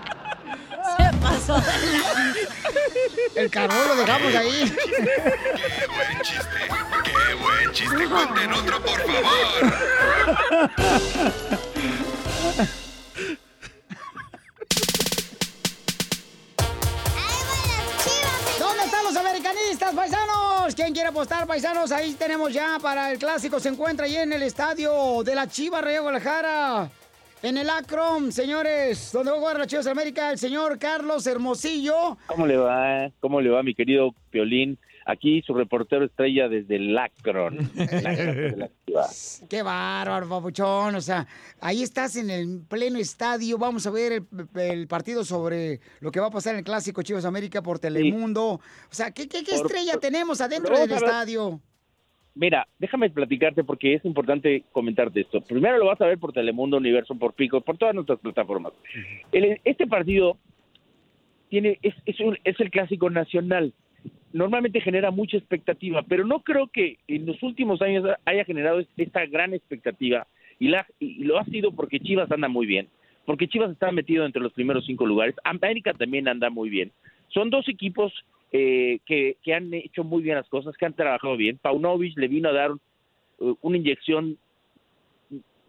[1.20, 1.62] Pasó
[3.34, 4.74] El carbón lo dejamos ahí.
[7.04, 8.08] ¡Qué buen chiste!
[8.08, 9.72] ¡Cuenten otro, por favor!
[18.58, 20.74] ¿Dónde están los americanistas, paisanos?
[20.74, 21.92] ¿Quién quiere apostar, paisanos?
[21.92, 23.60] Ahí tenemos ya para el clásico.
[23.60, 26.90] Se encuentra ahí en el estadio de la Chiva Rayo Guadalajara.
[27.42, 32.18] En el Acron, señores, donde va a jugar Chivas América, el señor Carlos Hermosillo.
[32.26, 33.10] ¿Cómo le va?
[33.20, 34.76] ¿Cómo le va, mi querido Piolín?
[35.06, 37.70] Aquí su reportero estrella desde el Akron.
[39.48, 40.96] Qué bárbaro, papuchón.
[40.96, 41.26] O sea,
[41.60, 43.56] ahí estás en el pleno estadio.
[43.56, 44.26] Vamos a ver el,
[44.60, 48.44] el partido sobre lo que va a pasar en el clásico Chivas América por Telemundo.
[48.54, 51.60] O sea, ¿qué, qué, qué Por- estrella tenemos adentro del estadio?
[52.40, 55.40] Mira, déjame platicarte porque es importante comentarte esto.
[55.40, 58.72] Primero lo vas a ver por Telemundo, Universo, por Pico, por todas nuestras plataformas.
[59.32, 60.38] El- este partido
[61.48, 63.72] tiene es, es, un- es el clásico nacional.
[64.32, 69.26] Normalmente genera mucha expectativa, pero no creo que en los últimos años haya generado esta
[69.26, 70.26] gran expectativa
[70.60, 72.88] y, la, y lo ha sido porque Chivas anda muy bien,
[73.24, 76.92] porque Chivas está metido entre los primeros cinco lugares, América también anda muy bien.
[77.28, 78.12] Son dos equipos
[78.52, 81.58] eh, que, han hecho muy bien las cosas, que han trabajado bien.
[81.58, 84.38] Paunovic le vino a dar uh, una inyección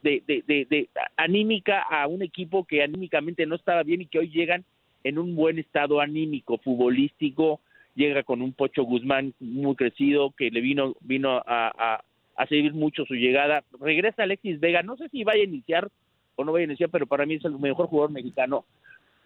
[0.02, 4.20] de, de, de, de anímica a un equipo que anímicamente no estaba bien y que
[4.20, 4.64] hoy llegan
[5.04, 7.60] en un buen estado anímico, futbolístico,
[7.96, 12.04] llega con un Pocho Guzmán muy crecido que le vino vino a, a,
[12.36, 13.64] a seguir mucho su llegada.
[13.80, 15.90] Regresa Alexis Vega, no sé si vaya a iniciar
[16.36, 18.64] o no vaya a iniciar, pero para mí es el mejor jugador mexicano.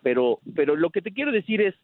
[0.02, 1.76] Pero, pero lo que te quiero decir es,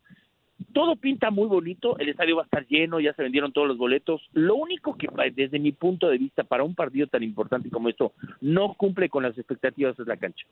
[0.74, 3.78] todo pinta muy bonito, el estadio va a estar lleno, ya se vendieron todos los
[3.78, 4.22] boletos.
[4.34, 8.14] Lo único que desde mi punto de vista para un partido tan importante como esto
[8.42, 10.46] no cumple con las expectativas es la cancha,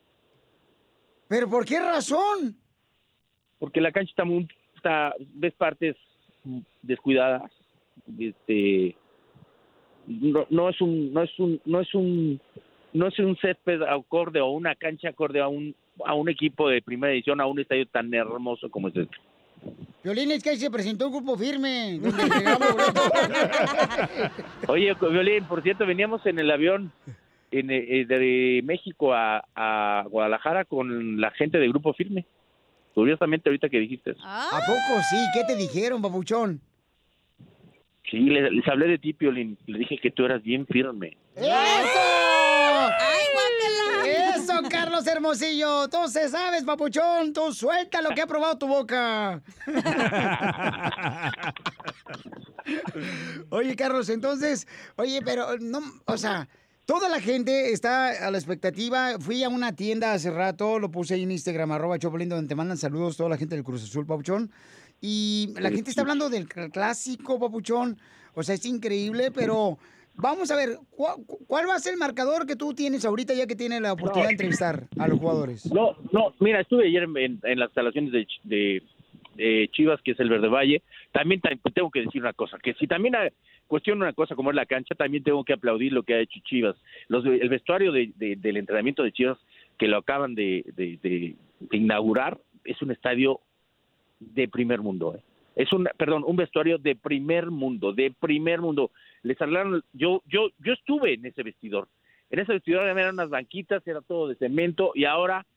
[1.28, 2.56] ¿Pero por qué razón?
[3.60, 5.96] porque la cancha está muy está ves partes
[6.82, 7.52] descuidadas,
[8.20, 8.96] este
[10.08, 12.40] no, no es un no es un no es un
[12.94, 16.82] no es un césped acorde o una cancha acorde a un a un equipo de
[16.82, 19.18] primera edición, a un estadio tan hermoso como es este.
[20.08, 22.00] Violín, es que ahí se presentó un grupo firme.
[22.00, 22.24] donde.
[24.68, 26.94] Oye, Violín, por cierto, veníamos en el avión
[27.52, 32.26] en, eh, de México a, a Guadalajara con la gente de Grupo Firme.
[32.94, 34.22] Curiosamente, ahorita que dijiste eso.
[34.24, 35.18] ¿A poco sí?
[35.34, 36.62] ¿Qué te dijeron, papuchón?
[38.10, 39.58] Sí, les, les hablé de ti, Piolín.
[39.66, 41.18] Le dije que tú eras bien firme.
[41.36, 41.48] ¡Eso!
[44.50, 45.86] ¡Eso, Carlos Hermosillo!
[45.86, 49.42] Entonces, sabes, papuchón, tú suelta lo que ha probado tu boca.
[53.50, 56.48] oye, Carlos, entonces, oye, pero no, o sea,
[56.86, 59.20] toda la gente está a la expectativa.
[59.20, 62.56] Fui a una tienda hace rato, lo puse ahí en Instagram, arroba Chopolin, donde te
[62.56, 64.52] mandan saludos toda la gente del Cruz Azul, papuchón.
[65.00, 68.00] Y la gente está hablando del cl- clásico, papuchón.
[68.34, 69.78] O sea, es increíble, pero
[70.18, 71.16] vamos a ver, ¿cuál,
[71.48, 74.28] cuál va a ser el marcador que tú tienes ahorita ya que tienes la oportunidad
[74.28, 75.72] de entrevistar a los jugadores?
[75.72, 78.84] No, no, mira, estuve ayer en, las instalaciones de, de-
[79.36, 80.82] de Chivas, que es el Verde Valle.
[81.12, 83.14] También ta- tengo que decir una cosa, que si también
[83.68, 86.40] cuestiono una cosa como es la cancha, también tengo que aplaudir lo que ha hecho
[86.44, 86.76] Chivas.
[87.08, 89.38] Los, el vestuario de- de- del entrenamiento de Chivas,
[89.78, 90.66] que lo acaban de
[91.72, 93.40] inaugurar, es un estadio
[94.20, 95.16] de primer mundo.
[95.16, 95.22] ¿eh?
[95.58, 98.92] Es un, perdón, un vestuario de primer mundo, de primer mundo.
[99.24, 101.88] Les hablaron, yo, yo, yo estuve en ese vestidor.
[102.30, 105.48] En ese vestidor eran unas banquitas, era todo de cemento y ahora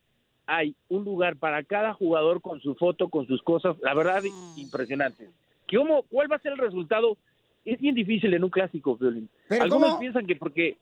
[0.46, 4.22] hay un lugar para cada jugador con su foto, con sus cosas, la verdad
[4.56, 5.28] impresionante.
[5.70, 7.18] ¿Cómo, ¿Cuál va a ser el resultado?
[7.66, 9.28] Es bien difícil en un clásico, Violín.
[9.48, 10.00] Pero Algunos ¿cómo?
[10.00, 10.78] piensan que porque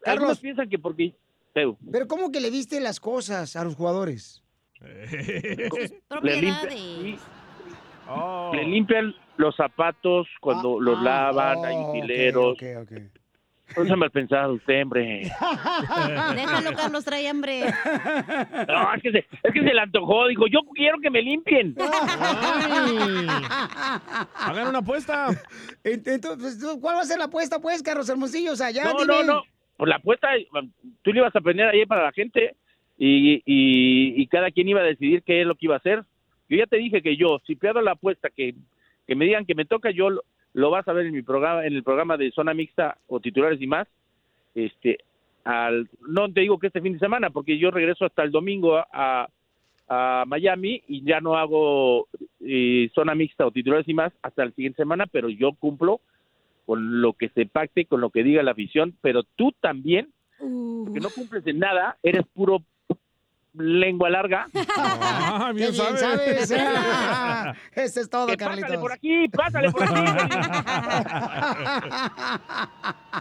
[0.00, 0.22] Carlos.
[0.22, 1.12] algunos piensan que porque
[1.52, 4.42] Peu, Pero ¿cómo que le diste las cosas a los jugadores?
[6.22, 6.40] le
[8.06, 12.52] limpian, le limpian los zapatos cuando los lavan, hay oh, ok, utileros.
[12.54, 12.92] ok, ok.
[13.76, 15.22] No se mal pensado usted, hombre.
[16.36, 17.62] Déjalo, Carlos, trae hambre.
[18.68, 20.28] No, es que, se, es que se le antojó.
[20.28, 21.74] Dijo, yo quiero que me limpien.
[24.34, 25.28] Hagan una apuesta.
[25.82, 28.52] Entonces, ¿cuál va a ser la apuesta, pues, Carlos Hermosillo?
[28.52, 29.06] O sea, ya no, dime.
[29.06, 29.42] no, no.
[29.76, 30.28] Por la apuesta,
[31.02, 32.54] tú le ibas a aprender ahí para la gente
[32.96, 36.04] y, y, y cada quien iba a decidir qué es lo que iba a hacer.
[36.48, 38.54] Yo ya te dije que yo, si pierdo la apuesta, que,
[39.06, 40.22] que me digan que me toca, yo lo,
[40.54, 43.60] lo vas a ver en mi programa, en el programa de zona mixta o titulares
[43.60, 43.88] y más.
[44.54, 44.98] Este,
[45.44, 48.76] al, no te digo que este fin de semana, porque yo regreso hasta el domingo
[48.76, 49.28] a,
[49.88, 52.08] a Miami y ya no hago
[52.40, 56.00] eh, zona mixta o titulares y más hasta la siguiente semana, pero yo cumplo
[56.66, 61.00] con lo que se pacte, con lo que diga la afición, pero tú también, porque
[61.00, 62.62] no cumples en nada, eres puro
[63.54, 64.48] lengua larga.
[65.36, 66.50] Ah, Qué bien sabes.
[66.50, 66.54] Eso
[68.00, 68.70] es todo, Que Carlitos.
[68.70, 69.94] pásale por aquí, pásale por aquí.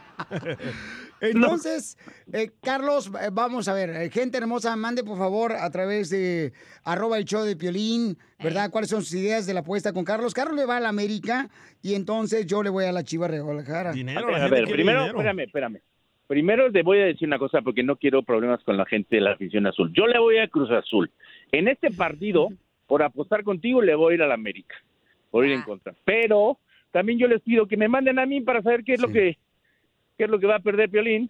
[1.21, 1.97] Entonces,
[2.31, 6.53] eh, Carlos, eh, vamos a ver, eh, gente hermosa, mande por favor a través de
[6.83, 8.69] arroba el show de Piolín, ¿verdad?
[8.69, 10.33] ¿Cuáles son sus ideas de la apuesta con Carlos?
[10.33, 11.49] Carlos le va a la América
[11.81, 13.91] y entonces yo le voy a la Chiva Guadalajara.
[13.91, 15.79] a ver, primero, espérame, espérame.
[16.33, 19.21] Primero te voy a decir una cosa porque no quiero problemas con la gente de
[19.21, 19.93] la afición azul.
[19.93, 21.11] Yo le voy a Cruz Azul.
[21.51, 22.49] En este partido,
[22.87, 24.73] por apostar contigo, le voy a ir a la América.
[25.29, 25.93] Por ir en contra.
[26.03, 26.57] Pero
[26.89, 29.37] también yo les pido que me manden a mí para saber qué es lo que
[30.17, 31.29] qué es lo que va a perder Piolín.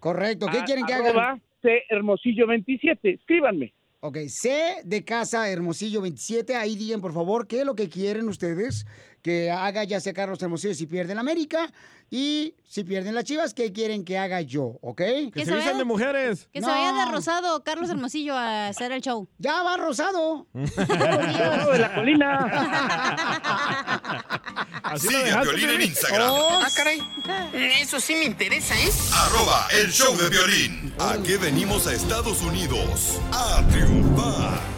[0.00, 0.46] Correcto.
[0.50, 1.42] ¿Qué A- quieren que hagan?
[1.60, 3.10] C Hermosillo 27.
[3.10, 3.74] Escríbanme.
[4.00, 8.26] Ok, C de casa Hermosillo 27, ahí digan por favor qué es lo que quieren
[8.28, 8.86] ustedes
[9.24, 11.72] que haga ya sea Carlos Hermosillo si pierden América
[12.10, 14.78] y si pierden las Chivas, ¿qué quieren que haga yo?
[14.82, 15.00] ¿Ok?
[15.32, 16.46] Que se vaya- mujeres.
[16.52, 19.26] Que se vaya de Rosado, Carlos Hermosillo, a hacer el show.
[19.38, 20.46] Ya va Rosado.
[20.52, 22.50] de la colina.
[24.98, 26.30] Sigue a Piolín en Instagram.
[26.30, 27.00] Ah, caray.
[27.80, 28.90] Eso sí me interesa, ¿eh?
[29.14, 30.92] Arroba el show de violín.
[30.98, 34.73] Aquí venimos a Estados Unidos a triunfar.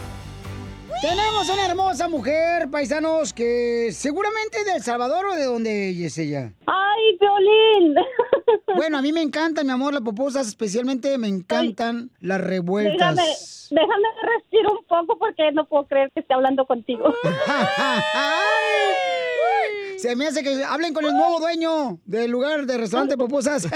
[1.01, 6.51] Tenemos una hermosa mujer, paisanos, que seguramente de El Salvador o de donde es ella.
[6.65, 7.95] ¡Ay, Violín!
[8.75, 13.69] Bueno, a mí me encantan, mi amor, las pupusas, especialmente me encantan las revueltas.
[13.71, 17.11] Déjame, déjame respirar un poco porque no puedo creer que esté hablando contigo.
[19.97, 23.67] Se me hace que hablen con el nuevo dueño del lugar de restaurante Pupusas.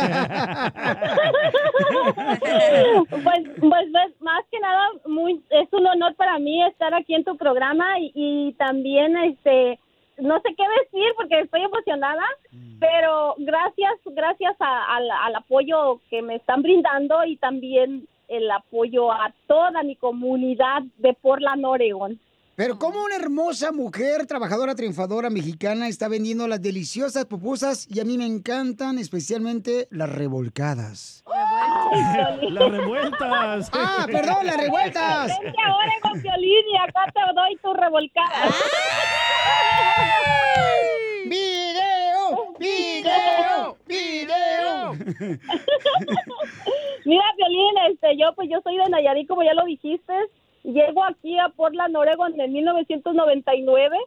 [3.09, 7.23] pues, pues, pues, más que nada, muy, es un honor para mí estar aquí en
[7.23, 9.79] tu programa y, y también, este,
[10.17, 12.23] no sé qué decir porque estoy emocionada,
[12.79, 19.11] pero gracias, gracias a- al, al apoyo que me están brindando y también el apoyo
[19.11, 22.19] a toda mi comunidad de Portland, Oregon.
[22.61, 28.05] Pero como una hermosa mujer, trabajadora, triunfadora mexicana, está vendiendo las deliciosas pupusas y a
[28.05, 31.23] mí me encantan especialmente las revolcadas.
[32.51, 33.71] Las revueltas.
[33.73, 35.39] Ah, perdón, las revueltas.
[35.41, 38.53] Vente a Oregon, Piolín, y acá te doy tu revolcada.
[41.25, 42.53] ¡Video!
[42.59, 43.77] ¡Video!
[43.87, 44.93] ¡Video!
[47.05, 50.13] Mira, Violín, este, yo pues yo soy de Nayarit, como ya lo dijiste.
[50.63, 53.97] Llego aquí a Portland, Oregon en 1999.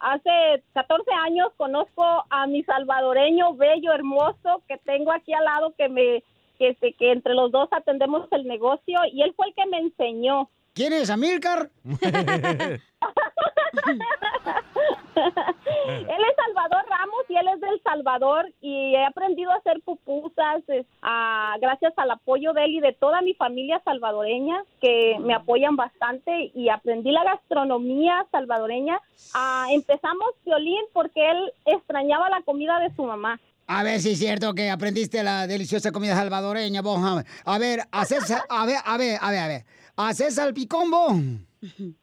[0.00, 5.88] Hace 14 años conozco a mi salvadoreño bello, hermoso, que tengo aquí al lado, que
[5.88, 6.24] me
[6.58, 9.78] que, este, que entre los dos atendemos el negocio y él fue el que me
[9.78, 10.50] enseñó.
[10.74, 11.70] ¿Quién es, Amilcar?
[15.14, 20.62] Él es Salvador Ramos y él es del Salvador y he aprendido a hacer pupusas
[20.68, 25.34] es, ah, gracias al apoyo de él y de toda mi familia salvadoreña que me
[25.34, 28.98] apoyan bastante y aprendí la gastronomía salvadoreña.
[29.34, 33.38] Ah, empezamos violín porque él extrañaba la comida de su mamá.
[33.66, 36.98] A ver si es cierto que aprendiste la deliciosa comida salvadoreña, vos.
[37.44, 39.64] A ver, hacer, sa- a ver, a ver, a ver, a ver.
[39.96, 41.08] ¿Hacer salpicombo?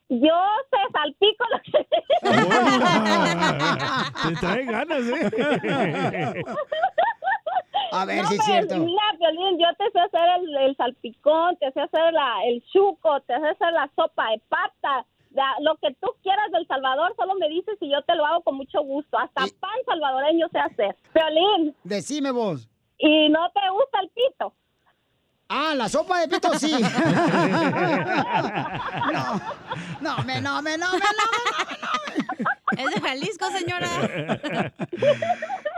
[0.10, 0.36] Yo
[0.72, 1.88] te salpico lo que...
[4.30, 6.44] Te trae ganas, ¿eh?
[7.92, 8.78] A ver No, si es cierto.
[8.78, 13.20] Mira, Piolín, yo te sé hacer el, el salpicón, te sé hacer la, el chuco,
[13.22, 15.06] te sé hacer la sopa de pata.
[15.32, 18.44] la- lo que tú quieras del Salvador, solo me dices y yo te lo hago
[18.44, 19.18] con mucho gusto.
[19.18, 20.96] Hasta pan salvadoreño sé hacer.
[21.14, 21.76] Piolín.
[21.84, 22.70] Decime vos.
[23.00, 24.54] ¿Y no te gusta el pito?
[25.52, 26.72] Ah, la sopa de pito sí.
[29.12, 29.42] no,
[30.00, 31.26] no, me, no, me, no, me, no,
[32.78, 33.90] Es de Jalisco, señora.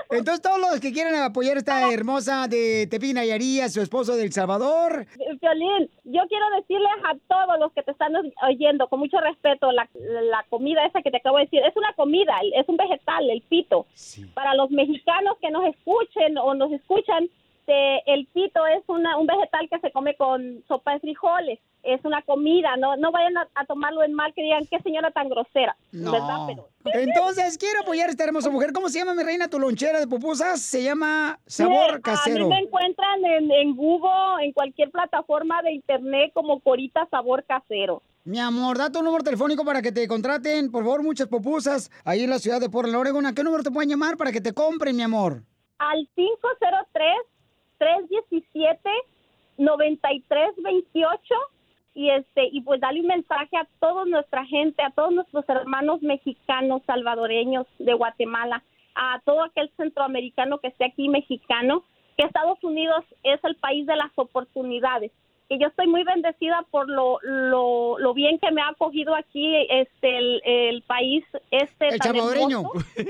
[0.09, 4.17] Entonces, todos los que quieren apoyar a esta hermosa de Tepic Nayarí, a su esposo
[4.17, 5.07] del Salvador,
[5.39, 8.11] Violín, yo quiero decirles a todos los que te están
[8.45, 11.93] oyendo, con mucho respeto, la, la comida esa que te acabo de decir, es una
[11.93, 13.85] comida, es un vegetal, el pito.
[14.33, 17.29] Para los mexicanos que nos escuchen o nos escuchan,
[17.65, 21.59] te- el pito es una, un vegetal que se come con sopa de frijoles.
[21.83, 25.09] Es una comida, no no vayan a, a tomarlo en mal que digan qué señora
[25.09, 26.19] tan grosera, ¿verdad?
[26.55, 26.65] No.
[26.93, 28.71] Entonces, quiero apoyar a esta hermosa mujer.
[28.71, 30.61] ¿Cómo se llama, mi reina, tu lonchera de pupusas?
[30.61, 32.45] Se llama Sabor Sí, Casero.
[32.45, 37.43] A mí me encuentran en, en Google, en cualquier plataforma de internet como Corita Sabor
[37.45, 38.03] Casero.
[38.25, 42.23] Mi amor, da tu número telefónico para que te contraten, por favor, muchas pupusas ahí
[42.23, 43.25] en la ciudad de Portland, Oregon.
[43.25, 45.41] ¿A qué número te pueden llamar para que te compren, mi amor?
[45.79, 46.07] Al
[49.57, 51.17] 503-317-9328
[51.93, 56.01] y este y pues dale un mensaje a toda nuestra gente, a todos nuestros hermanos
[56.01, 58.63] mexicanos, salvadoreños de Guatemala
[58.95, 61.83] a todo aquel centroamericano que esté aquí mexicano
[62.17, 65.11] que Estados Unidos es el país de las oportunidades
[65.51, 69.53] que yo estoy muy bendecida por lo, lo, lo bien que me ha acogido aquí
[69.69, 72.63] este el, el país este El tan salvadoreño.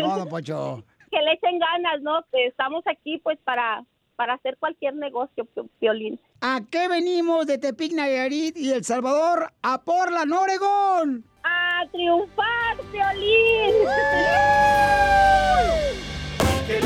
[0.00, 0.84] No, Pocho.
[1.10, 2.24] que le echen ganas, ¿no?
[2.30, 3.84] Que estamos aquí pues para
[4.14, 5.48] para hacer cualquier negocio,
[5.80, 6.20] Piolín.
[6.40, 9.52] ¿A qué venimos de Tepic, Nayarit y El Salvador?
[9.62, 11.24] ¡A Portland, Oregón!
[11.42, 13.74] ¡A triunfar, Piolín!
[16.66, 16.80] Que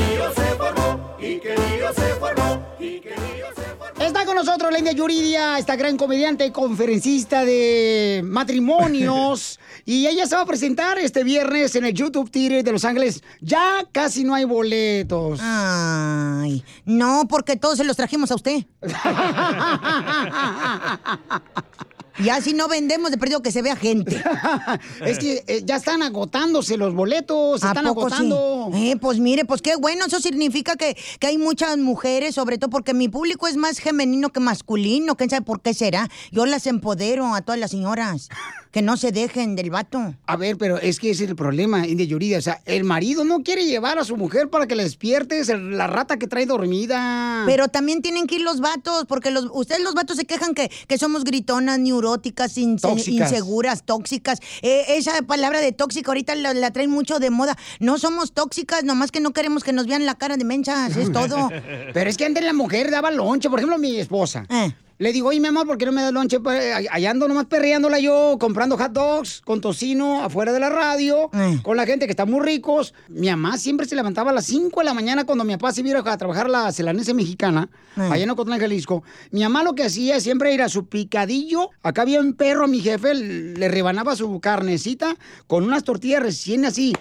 [3.99, 9.59] Está con nosotros la India Yuridia, esta gran comediante y conferencista de matrimonios.
[9.85, 13.23] y ella se va a presentar este viernes en el YouTube Theater de Los Ángeles.
[13.41, 15.39] Ya casi no hay boletos.
[15.41, 18.65] Ay, no, porque todos se los trajimos a usted.
[22.19, 24.21] Y así no vendemos, de perdido que se vea gente.
[25.05, 28.15] es que eh, ya están agotándose los boletos, se ¿A están poco sí?
[28.15, 28.71] agotando.
[28.73, 32.69] Eh, pues mire, pues qué bueno, eso significa que, que hay muchas mujeres, sobre todo
[32.69, 36.09] porque mi público es más femenino que masculino, quién sabe por qué será.
[36.31, 38.29] Yo las empodero a todas las señoras,
[38.71, 40.13] que no se dejen del vato.
[40.27, 42.37] A ver, pero es que ese es el problema, India Yuridia.
[42.37, 45.49] O sea, el marido no quiere llevar a su mujer para que la despierte, es
[45.49, 47.43] el- la rata que trae dormida.
[47.47, 50.69] Pero también tienen que ir los vatos, porque los, ustedes los vatos se quejan que,
[50.87, 53.31] que somos gritonas, neuróticas, Tóxicas.
[53.31, 54.39] inseguras, tóxicas.
[54.61, 57.57] Eh, esa palabra de tóxica ahorita la, la traen mucho de moda.
[57.79, 61.11] No somos tóxicas, nomás que no queremos que nos vean la cara de menchas, es
[61.11, 61.49] todo.
[61.93, 64.45] Pero es que antes la mujer daba lonche, por ejemplo, mi esposa.
[64.49, 64.73] Eh.
[64.99, 66.41] Le digo, oye, mi amor, ¿por qué no me das lonche?
[66.41, 71.29] Pues, Allá ando nomás perreándola yo, comprando hot dogs con tocino afuera de la radio,
[71.33, 71.57] Eh.
[71.63, 72.93] con la gente que está muy ricos.
[73.07, 75.79] Mi mamá siempre se levantaba a las 5 de la mañana cuando mi papá se
[75.87, 78.09] iba a trabajar a la celanese mexicana, Eh.
[78.11, 79.01] allá en Ocotlán, Jalisco.
[79.31, 81.69] Mi mamá lo que hacía siempre era su picadillo.
[81.81, 85.15] Acá había un perro, mi jefe, le rebanaba su carnecita
[85.47, 86.93] con unas tortillas recién así,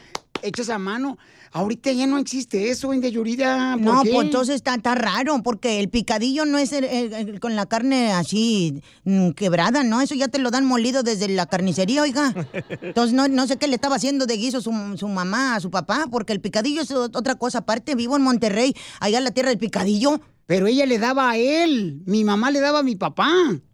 [0.43, 1.19] hechas a mano.
[1.53, 3.73] Ahorita ya no existe eso, India Yurida.
[3.75, 4.11] ¿por No, qué?
[4.13, 7.67] pues entonces está, está raro, porque el picadillo no es el- el- el- con la
[7.67, 10.01] carne así mm, quebrada, ¿no?
[10.01, 12.35] Eso ya te lo dan molido desde la carnicería, oiga.
[12.83, 15.71] Entonces no, no sé qué le estaba haciendo de guiso su, su mamá a su
[15.71, 17.95] papá, porque el picadillo es ot- otra cosa aparte.
[17.95, 20.21] Vivo en Monterrey, allá en la tierra del picadillo.
[20.47, 23.29] Pero ella le daba a él, mi mamá le daba a mi papá.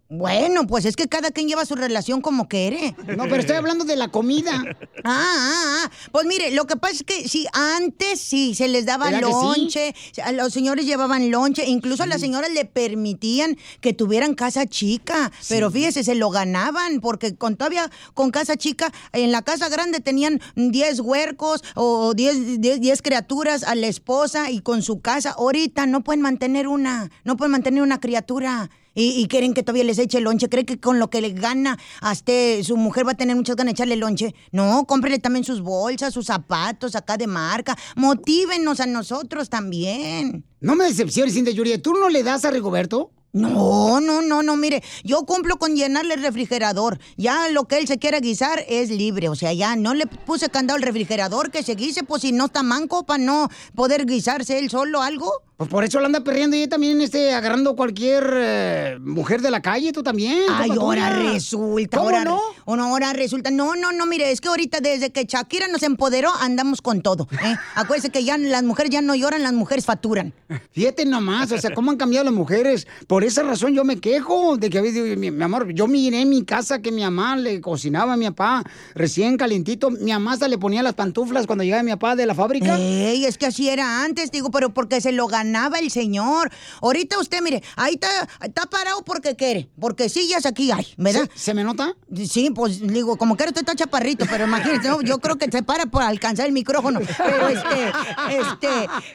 [0.08, 2.94] Bueno, pues es que cada quien lleva su relación como quiere.
[3.16, 4.62] No, pero estoy hablando de la comida.
[5.02, 5.90] Ah, ah, ah.
[6.12, 10.32] Pues mire, lo que pasa es que sí, antes sí se les daba lonche, a
[10.32, 15.70] los señores llevaban lonche, incluso a las señoras le permitían que tuvieran casa chica, pero
[15.70, 20.40] fíjese, se lo ganaban, porque con todavía con casa chica, en la casa grande tenían
[20.56, 25.30] 10 huercos o 10, 10 10 criaturas a la esposa y con su casa.
[25.30, 28.70] Ahorita no pueden mantener una, no pueden mantener una criatura.
[28.94, 30.48] Y, quieren que todavía les eche lonche.
[30.48, 32.32] ¿Cree que con lo que le gana hasta
[32.62, 34.34] su mujer va a tener muchas ganas de echarle lonche?
[34.52, 37.76] No, cómprele también sus bolsas, sus zapatos acá de marca.
[37.96, 40.44] Motívenos a nosotros también.
[40.60, 41.82] No me decepciones, India Yuridia.
[41.82, 43.10] ¿Tú no le das a Rigoberto?
[43.34, 47.00] No, no, no, no, mire, yo cumplo con llenarle el refrigerador.
[47.16, 49.28] Ya lo que él se quiera guisar es libre.
[49.28, 52.46] O sea, ya no le puse candado al refrigerador que se guise, pues si no
[52.46, 55.42] está manco para no poder guisarse él solo algo.
[55.56, 59.62] Pues por eso lo anda perreando y también este, agarrando cualquier eh, mujer de la
[59.62, 60.42] calle, tú también.
[60.50, 62.40] Ay, ahora resulta, ¿Cómo ahora, no?
[62.64, 63.52] o no, ahora resulta.
[63.52, 67.28] No, no, no, mire, es que ahorita desde que Shakira nos empoderó, andamos con todo.
[67.44, 67.56] ¿eh?
[67.76, 70.34] Acuérdese que ya las mujeres ya no lloran, las mujeres facturan.
[70.72, 72.88] Fíjate nomás, o sea, cómo han cambiado las mujeres.
[73.06, 74.80] Por esa razón yo me quejo de que,
[75.16, 78.26] mi, mi amor, yo miré en mi casa que mi mamá le cocinaba a mi
[78.26, 78.64] papá
[78.94, 79.90] recién calientito.
[79.90, 82.76] Mi mamá hasta le ponía las pantuflas cuando llegaba mi papá de la fábrica.
[82.78, 86.50] Ey, es que así era antes, digo, pero porque se lo ganaba el señor.
[86.80, 91.28] Ahorita usted, mire, ahí está, está parado porque quiere, porque sillas aquí hay, ¿verdad?
[91.34, 91.94] ¿Se, me nota?
[92.28, 95.02] Sí, pues digo, como que usted está chaparrito, pero imagínese, ¿no?
[95.02, 97.00] yo creo que se para por alcanzar el micrófono.
[97.18, 97.92] Pero este,
[98.38, 98.68] este,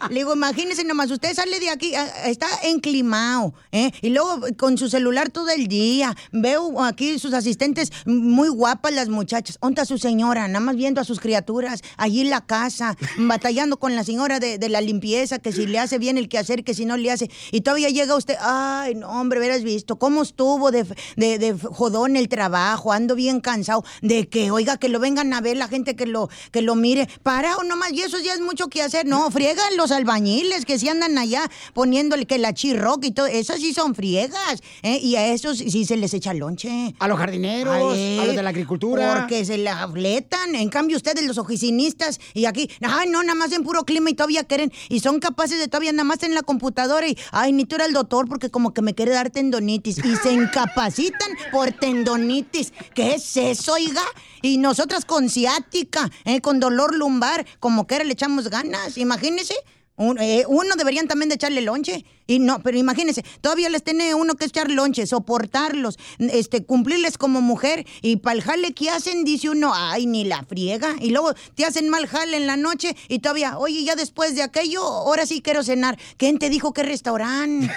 [0.10, 1.94] le digo, imagínese nomás, usted sale de aquí,
[2.26, 3.92] está enclimado, ¿eh?
[4.02, 6.16] Y luego con su celular todo el día.
[6.32, 9.58] Veo aquí sus asistentes muy guapas las muchachas.
[9.62, 10.48] ¿Dónde está su señora?
[10.48, 14.58] Nada más viendo a sus criaturas allí en la casa, batallando con la señora de,
[14.58, 17.30] de la limpieza, que si le hace bien el quehacer, que si no le hace.
[17.52, 20.86] Y todavía llega usted, ay, no, hombre, hubieras visto cómo estuvo de,
[21.16, 23.84] de, de jodón el trabajo, ando bien cansado.
[24.02, 27.08] De que, oiga, que lo vengan a ver la gente que lo, que lo mire.
[27.24, 29.06] Parado nomás, y eso ya es mucho que hacer.
[29.06, 33.28] No, friegan los albañiles que sí andan allá poniéndole que la chirroca y todo.
[33.28, 34.62] Esas sí son friegas.
[34.84, 35.00] ¿eh?
[35.02, 36.94] Y a esos sí se les echa lonche.
[37.00, 39.16] A los jardineros, a los de la agricultura.
[39.20, 40.56] Porque se la fletan.
[40.56, 44.14] En cambio, ustedes, los oficinistas, y aquí, ay, no, nada más en puro clima y
[44.14, 44.72] todavía quieren.
[44.90, 47.86] Y son capaces de todavía nada está en la computadora y, ay, ni tú era
[47.86, 50.00] el doctor porque como que me quiere dar tendonitis.
[50.00, 52.74] Y se incapacitan por tendonitis.
[52.94, 54.04] ¿Qué es eso, oiga?
[54.42, 59.56] Y nosotras con ciática, eh, con dolor lumbar, como que le echamos ganas, imagínese.
[60.00, 62.06] Eh, uno deberían también de echarle lonche.
[62.26, 67.42] Y no, pero imagínense, todavía les tiene uno que echar lonche, soportarlos, este, cumplirles como
[67.42, 67.86] mujer.
[68.02, 70.96] Y para el jale que hacen, dice uno, ay, ni la friega.
[71.02, 74.44] Y luego te hacen mal jale en la noche y todavía, oye, ya después de
[74.44, 75.98] aquello, ahora sí quiero cenar.
[76.18, 77.70] ¿Quién te dijo que restaurante?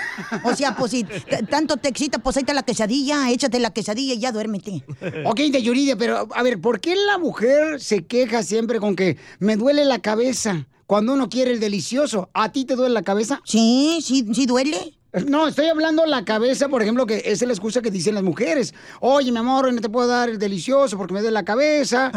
[0.45, 1.07] O sea, pues si
[1.49, 4.85] tanto te excita, pues ahí está la quesadilla, échate la quesadilla y ya duérmete.
[5.25, 9.17] Ok, de Yuridia, pero a ver, ¿por qué la mujer se queja siempre con que
[9.39, 12.29] me duele la cabeza cuando uno quiere el delicioso?
[12.35, 13.41] ¿A ti te duele la cabeza?
[13.47, 14.93] Sí, sí, sí duele.
[15.27, 18.23] No, estoy hablando la cabeza, por ejemplo, que esa es la excusa que dicen las
[18.23, 18.75] mujeres.
[19.01, 22.13] Oye, mi amor, no te puedo dar el delicioso porque me duele la cabeza.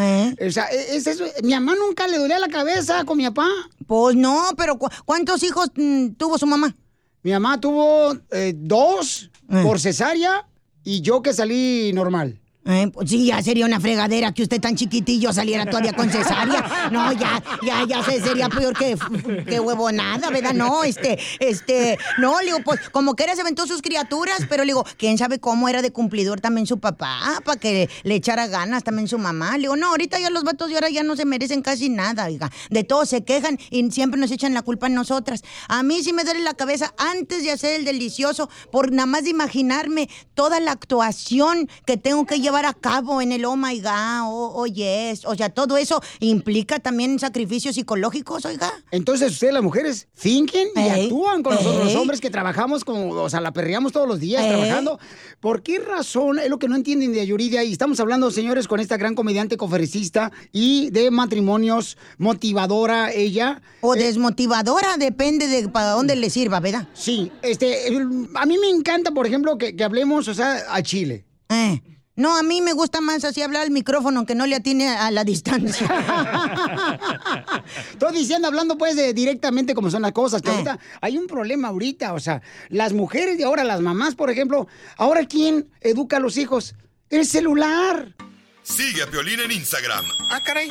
[0.45, 1.23] O sea, e- es eso.
[1.41, 3.47] Mi mamá nunca le dolía la cabeza con mi papá.
[3.87, 6.75] Pues no, pero ¿cu- ¿cuántos hijos mm, tuvo su mamá?
[7.23, 9.31] Mi mamá tuvo eh, dos
[9.63, 10.49] por cesárea
[10.83, 12.41] y yo que salí normal.
[12.67, 16.89] Eh, pues sí, ya sería una fregadera que usted tan chiquitillo saliera todavía con cesárea.
[16.91, 18.97] No, ya, ya, ya se- sería peor que,
[19.45, 20.53] que huevonada, ¿verdad?
[20.53, 24.63] No, este, este, no, le digo, pues como que era se aventó sus criaturas, pero
[24.63, 28.47] le digo, quién sabe cómo era de cumplidor también su papá, para que le echara
[28.47, 29.51] ganas también su mamá.
[29.57, 32.25] Le digo, no, ahorita ya los vatos de ahora ya no se merecen casi nada,
[32.25, 32.51] oiga.
[32.71, 35.43] De todo se quejan y siempre nos echan la culpa a nosotras.
[35.67, 39.23] A mí sí me duele la cabeza antes de hacer el delicioso, por nada más
[39.25, 43.81] de imaginarme toda la actuación que tengo que llevar a cabo en el oh my
[43.81, 45.25] god, oh, oh yes.
[45.25, 48.71] O sea, todo eso implica también sacrificios psicológicos, oiga.
[48.91, 53.09] Entonces ustedes las mujeres fingen y Ey, actúan con nosotros los hombres que trabajamos como,
[53.09, 54.49] o sea, la perreamos todos los días Ey.
[54.49, 54.99] trabajando.
[55.39, 57.63] ¿Por qué razón es lo que no entienden de Yuridia?
[57.63, 63.61] Y estamos hablando, señores, con esta gran comediante conferencista y de matrimonios, motivadora ella.
[63.81, 66.87] O desmotivadora, depende de para dónde le sirva, ¿verdad?
[66.93, 67.87] Sí, este,
[68.35, 71.25] a mí me encanta, por ejemplo, que, que hablemos, o sea, a Chile.
[71.49, 71.81] Eh.
[72.17, 75.11] No, a mí me gusta más así hablar al micrófono que no le atine a
[75.11, 75.85] la distancia.
[77.91, 80.45] Estoy diciendo, hablando pues de directamente como son las cosas, Eh.
[80.45, 84.29] que ahorita hay un problema ahorita, o sea, las mujeres de ahora, las mamás, por
[84.29, 86.75] ejemplo, ahora ¿quién educa a los hijos?
[87.09, 88.15] El celular.
[88.63, 90.69] Sigue a Piolín en Instagram, Ah, caray.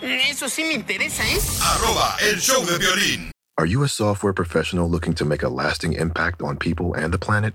[0.00, 1.38] Eso sí me interesa, ¿eh?
[1.62, 3.30] arroba el show de violín.
[3.56, 7.18] Are you a software professional looking to make a lasting impact on people and the
[7.18, 7.54] planet?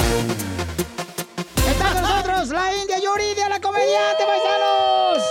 [2.51, 5.23] La India Yuridia, la comediante, paisanos.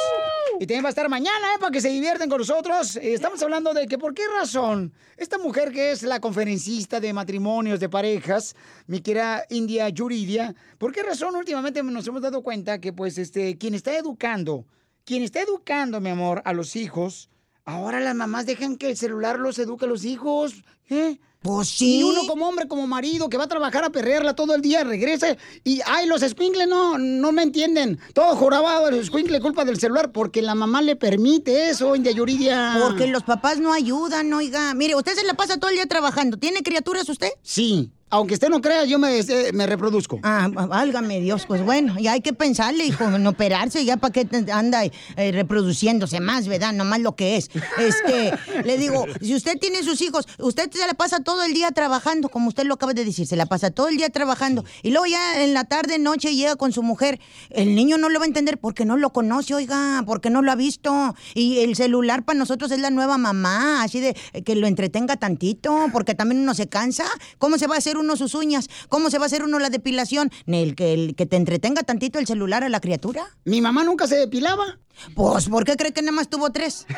[0.58, 1.58] Y también va a estar mañana, ¿eh?
[1.60, 2.96] Para que se divierten con nosotros.
[2.96, 7.78] Estamos hablando de que por qué razón esta mujer que es la conferencista de matrimonios
[7.78, 8.56] de parejas,
[8.86, 13.58] mi querida India Yuridia, ¿por qué razón últimamente nos hemos dado cuenta que pues este,
[13.58, 14.64] quien está educando,
[15.04, 17.28] quien está educando, mi amor, a los hijos,
[17.66, 21.18] ahora las mamás dejan que el celular los eduque a los hijos, ¿eh?
[21.42, 22.00] Pues sí.
[22.00, 24.84] Y uno como hombre, como marido, que va a trabajar a perrearla todo el día,
[24.84, 27.98] regresa y, ay, los squinkles no, no me entienden.
[28.12, 32.76] Todo jorabado, el squinkle culpa del celular, porque la mamá le permite eso, India Yuridia.
[32.82, 34.74] Porque los papás no ayudan, oiga.
[34.74, 36.36] Mire, usted se la pasa todo el día trabajando.
[36.36, 37.30] ¿Tiene criaturas usted?
[37.42, 40.18] Sí, aunque usted no crea, yo me, este, reproduzco.
[40.22, 44.26] Ah, válgame Dios, pues bueno, ya hay que pensarle, hijo, en operarse, ya para que
[44.52, 46.72] anda eh, reproduciéndose más, ¿verdad?
[46.72, 47.50] Nomás lo que es.
[47.78, 48.32] Este,
[48.64, 52.28] le digo, si usted tiene sus hijos, usted se la pasa todo el día trabajando,
[52.28, 55.06] como usted lo acaba de decir, se la pasa todo el día trabajando, y luego
[55.06, 58.28] ya en la tarde, noche llega con su mujer, el niño no lo va a
[58.28, 62.38] entender porque no lo conoce, oiga, porque no lo ha visto, y el celular para
[62.38, 66.54] nosotros es la nueva mamá, así de eh, que lo entretenga tantito, porque también uno
[66.54, 67.04] se cansa.
[67.38, 68.68] ¿Cómo se va a hacer uno sus uñas?
[68.88, 70.30] ¿Cómo se va a hacer uno la depilación?
[70.46, 73.24] ¿El que, el que te entretenga tantito el celular a la criatura?
[73.44, 74.78] Mi mamá nunca se depilaba.
[75.14, 76.86] Pues, ¿por qué cree que nada más tuvo tres?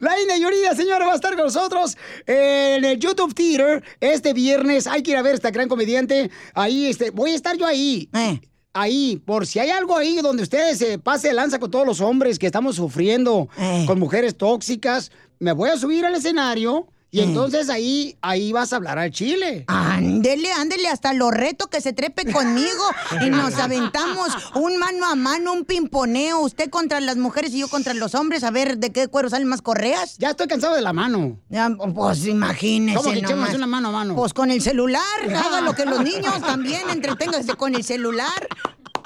[0.00, 4.86] La India Yurida, señora, va a estar con nosotros en el YouTube Theater este viernes.
[4.86, 6.30] Hay que ir a ver esta gran comediante.
[6.54, 8.08] Ahí, este, voy a estar yo ahí.
[8.14, 8.40] Eh.
[8.72, 12.00] Ahí, por si hay algo ahí donde ustedes se pase de lanza con todos los
[12.00, 13.84] hombres que estamos sufriendo Eh.
[13.86, 17.24] con mujeres tóxicas, me voy a subir al escenario y Eh.
[17.24, 19.64] entonces ahí, ahí vas a hablar al chile.
[19.68, 22.82] Ándele, ándele, hasta lo reto que se trepe conmigo
[23.24, 27.68] y nos aventamos un mano a mano, un pimponeo, usted contra las mujeres y yo
[27.68, 30.16] contra los hombres, a ver de qué cuero salen más correas.
[30.18, 31.38] Ya estoy cansado de la mano.
[31.50, 33.54] Ya, pues imagínese ¿Cómo que nomás.
[33.54, 34.16] una mano a mano?
[34.16, 38.48] Pues con el celular, haga lo que los niños también, entreténgase con el celular.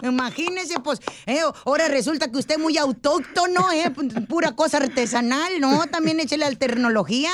[0.03, 3.91] Imagínese, pues, eh, ahora resulta que usted es muy autóctono, ¿eh?
[4.29, 5.87] Pura cosa artesanal, ¿no?
[5.87, 7.31] También échele al tecnología,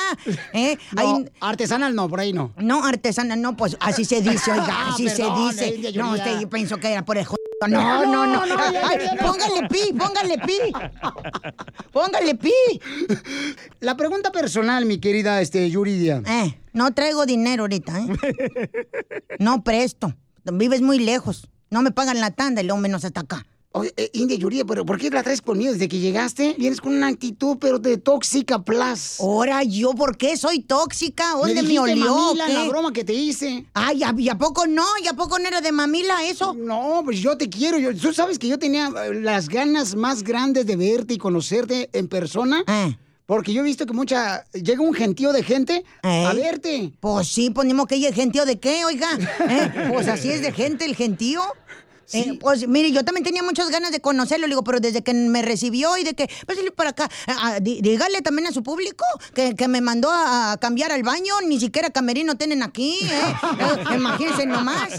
[0.53, 0.77] ¿eh?
[0.93, 2.53] No, artesanal no, por ahí no.
[2.57, 5.97] No, artesanal no, pues así se dice, oiga, Ah, así perdón, se dice.
[5.97, 7.25] No, usted pensó que era por el
[7.67, 8.45] No, no, no.
[8.45, 9.25] No, Ay, no.
[9.25, 10.57] póngale pi, póngale pi.
[11.91, 12.51] Póngale pi.
[13.79, 16.21] La pregunta personal, mi querida este, Yuridia.
[16.25, 18.07] Eh, no traigo dinero ahorita, ¿eh?
[19.39, 20.13] No presto.
[20.43, 21.47] Vives muy lejos.
[21.69, 23.45] No me pagan la tanda y luego menos hasta acá.
[23.71, 25.73] Oye, eh, India Yuridia, pero ¿por qué la traes conmigo?
[25.73, 29.19] Desde que llegaste, vienes con una actitud, pero de tóxica plus.
[29.19, 31.31] Ahora, ¿yo por qué soy tóxica?
[31.31, 32.15] ¿Dónde me, dijiste olió?
[32.15, 33.65] mamila la broma que te hice.
[33.73, 34.85] Ay, ¿y a- ¿y a poco no?
[35.03, 36.53] ¿Y a poco no era de mamila eso?
[36.53, 37.77] No, pues yo te quiero.
[37.77, 41.89] Yo, tú sabes que yo tenía eh, las ganas más grandes de verte y conocerte
[41.91, 42.63] en persona.
[42.67, 42.97] Eh.
[43.25, 44.45] Porque yo he visto que mucha.
[44.53, 46.93] Llega un gentío de gente a verte.
[46.99, 49.09] Pues sí, ponemos que ella el gentío de qué, oiga.
[49.49, 49.89] ¿Eh?
[49.91, 51.41] Pues así es de gente el gentío.
[52.13, 55.13] Eh, pues mire, yo también tenía muchas ganas de conocerlo, le digo, pero desde que
[55.13, 59.03] me recibió y de que, pues para acá, ah, di- dígale también a su público
[59.33, 63.35] que, que me mandó a, a cambiar al baño, ni siquiera camerino tienen aquí, ¿eh?
[63.91, 64.89] Eh, Imagínense nomás.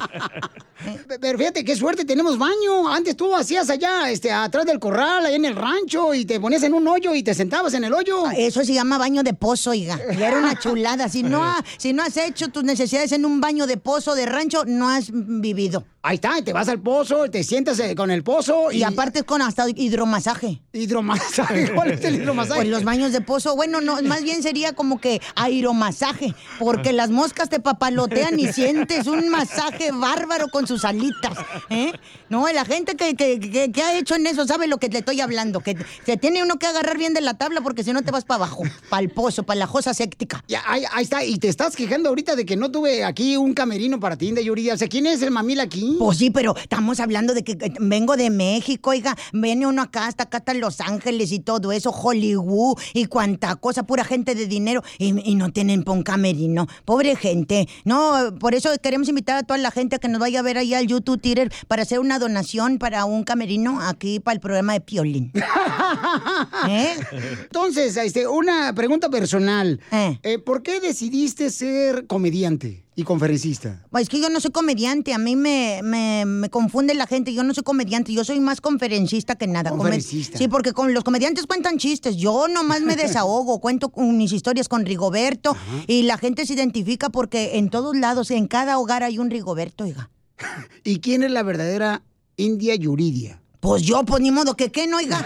[1.09, 2.89] Pe- Pero fíjate qué suerte, tenemos baño.
[2.89, 6.63] Antes tú hacías allá, este, atrás del corral, allá en el rancho, y te ponías
[6.63, 8.27] en un hoyo y te sentabas en el hoyo.
[8.27, 9.99] Ah, Eso se llama baño de pozo, oiga.
[10.17, 11.09] Y era una chulada.
[11.09, 14.27] Si no, ha- si no has hecho tus necesidades en un baño de pozo de
[14.27, 15.85] rancho, no has vivido.
[16.09, 19.25] Ahí está, te vas al pozo, te sientas eh, con el pozo y, Y aparte
[19.25, 20.63] con hasta hidromasaje.
[20.73, 21.71] hidromasaje.
[21.75, 22.61] ¿Cuál es el hidromasaje?
[22.61, 27.11] Pues los baños de pozo, bueno, no, más bien sería como que aeromasaje, porque las
[27.11, 31.37] moscas te papalotean y sientes un masaje bárbaro con sus alitas,
[31.71, 31.93] ¿eh?
[32.29, 34.99] No, la gente que, que, que- que ha hecho en eso sabe lo que te
[34.99, 38.03] estoy hablando, que se tiene uno que agarrar bien de la tabla porque si no
[38.03, 40.45] te vas para abajo, para el pozo, para la josa séptica.
[40.47, 43.55] Ya, ahí, ahí está, y te estás quejando ahorita de que no tuve aquí un
[43.55, 44.75] camerino para ti, de Yuridia.
[44.75, 45.96] O sea, ¿quién es el mamil aquí?
[45.99, 50.07] Pues sí, pero estamos hablando de que que vengo de México, oiga, viene uno acá,
[50.07, 54.47] hasta acá, hasta Los Ángeles y todo eso, Hollywood y cuanta cosa, pura gente de
[54.47, 56.67] dinero, y, y no tienen pa' un camerino.
[56.85, 57.69] Pobre gente.
[57.85, 60.59] No, por eso queremos invitar a toda la gente a que nos vaya a ver
[60.59, 64.75] ahí al YouTube Twitter para hacer una donación para un camerino aquí para el programa
[64.75, 65.33] de Piolín.
[66.69, 66.95] ¿Eh?
[67.43, 69.81] Entonces, este, una pregunta personal.
[70.23, 73.85] Eh, ¿Por qué decidiste ser comediante y conferencista?
[74.01, 77.45] Es que yo no soy comediante, a mí me, me, me confunde la gente, yo
[77.45, 79.71] no soy comediante, yo soy más conferencista que nada.
[79.71, 80.39] Conferencista.
[80.39, 84.87] Sí, porque con los comediantes cuentan chistes, yo nomás me desahogo, cuento mis historias con
[84.87, 85.55] Rigoberto
[85.87, 89.85] y la gente se identifica porque en todos lados, en cada hogar hay un Rigoberto,
[89.85, 90.11] oiga.
[90.85, 92.03] ¿Y quién es la verdadera
[92.39, 93.43] India Yuridia?
[93.61, 95.19] Pues yo, pues ni modo que qué, no, oiga.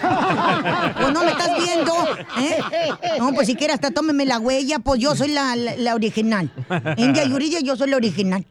[0.98, 1.92] Pues no me estás viendo,
[2.38, 2.58] ¿eh?
[3.18, 6.50] No, pues siquiera hasta tómeme la huella, pues yo soy la, la- original.
[6.96, 8.46] India Yuridia, yo soy la original.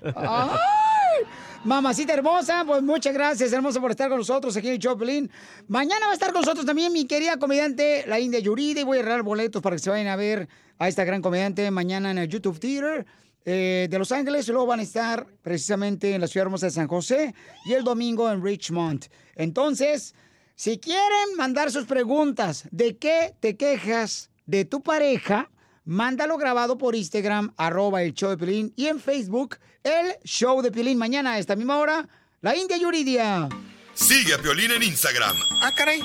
[1.63, 5.29] Mamacita hermosa, pues muchas gracias, hermosa, por estar con nosotros aquí en Choplin.
[5.67, 8.99] Mañana va a estar con nosotros también mi querida comediante, la India Yurida, y voy
[8.99, 12.17] a regalar boletos para que se vayan a ver a esta gran comediante mañana en
[12.17, 13.05] el YouTube Theater
[13.43, 14.47] eh, de Los Ángeles.
[14.47, 17.83] Y luego van a estar precisamente en la ciudad hermosa de San José y el
[17.83, 19.07] domingo en Richmond.
[19.39, 20.13] Entonces,
[20.55, 25.49] si quieren mandar sus preguntas de qué te quejas de tu pareja,
[25.85, 30.71] mándalo grabado por Instagram, arroba el show de Pilín, y en Facebook, el show de
[30.71, 30.97] Pilín.
[30.97, 32.07] Mañana a esta misma hora,
[32.41, 33.47] la India Yuridia.
[33.93, 36.01] Sigue a Piolín en Instagram, Ah, caray.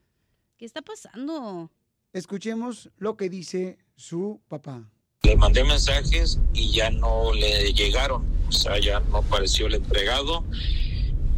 [0.57, 1.71] ¿Qué está pasando?
[2.13, 4.91] Escuchemos lo que dice su papá.
[5.23, 10.45] Le mandé mensajes y ya no le llegaron, o sea, ya no apareció el entregado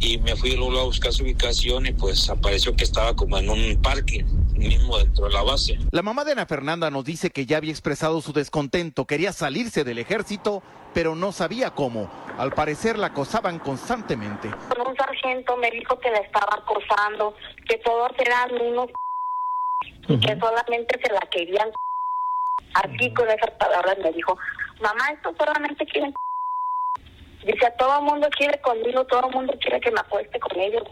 [0.01, 3.49] y me fui luego a buscar su ubicación y pues apareció que estaba como en
[3.49, 4.23] un parking
[4.57, 5.77] mismo dentro de la base.
[5.91, 9.83] La mamá de Ana Fernanda nos dice que ya había expresado su descontento, quería salirse
[9.83, 12.09] del ejército, pero no sabía cómo.
[12.37, 14.47] Al parecer la acosaban constantemente.
[14.47, 17.35] Un sargento me dijo que la estaba acosando,
[17.69, 18.87] que todos eran unos
[20.07, 21.69] y que solamente se la querían.
[22.73, 24.35] Así con esas palabras me dijo,
[24.81, 26.13] mamá, esto solamente quieren.
[27.45, 30.59] Dice, a todo el mundo quiere conmigo, todo el mundo quiere que me acueste con
[30.59, 30.83] ellos.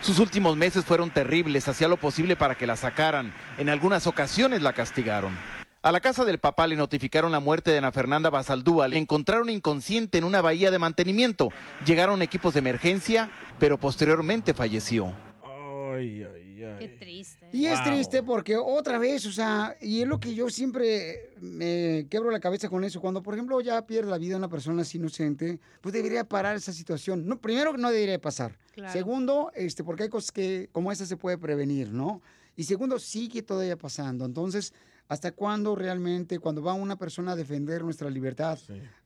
[0.00, 3.32] Sus últimos meses fueron terribles, hacía lo posible para que la sacaran.
[3.58, 5.36] En algunas ocasiones la castigaron.
[5.82, 8.88] A la casa del papá le notificaron la muerte de Ana Fernanda Basaldúa.
[8.88, 11.50] Le encontraron inconsciente en una bahía de mantenimiento.
[11.84, 15.12] Llegaron equipos de emergencia, pero posteriormente falleció.
[15.44, 16.43] Ay, ay.
[16.54, 17.48] Qué triste.
[17.52, 22.06] Y es triste porque otra vez, o sea, y es lo que yo siempre me
[22.08, 23.00] quebro la cabeza con eso.
[23.00, 26.72] Cuando, por ejemplo, ya pierde la vida una persona así inocente, pues debería parar esa
[26.72, 27.26] situación.
[27.26, 28.58] No, primero, no debería pasar.
[28.72, 28.92] Claro.
[28.92, 32.22] Segundo, este, porque hay cosas que como esa se puede prevenir, ¿no?
[32.56, 34.24] Y segundo, sigue todavía pasando.
[34.24, 34.72] Entonces,
[35.08, 38.58] ¿hasta cuándo realmente, cuando va una persona a defender nuestra libertad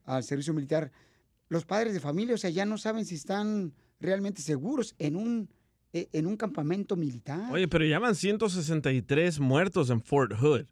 [0.05, 0.91] al servicio militar,
[1.49, 5.49] los padres de familia, o sea, ya no saben si están realmente seguros en un,
[5.49, 5.58] eh,
[5.93, 7.51] en un campamento militar?
[7.51, 10.65] Oye, pero llaman 163 muertos en Fort Hood.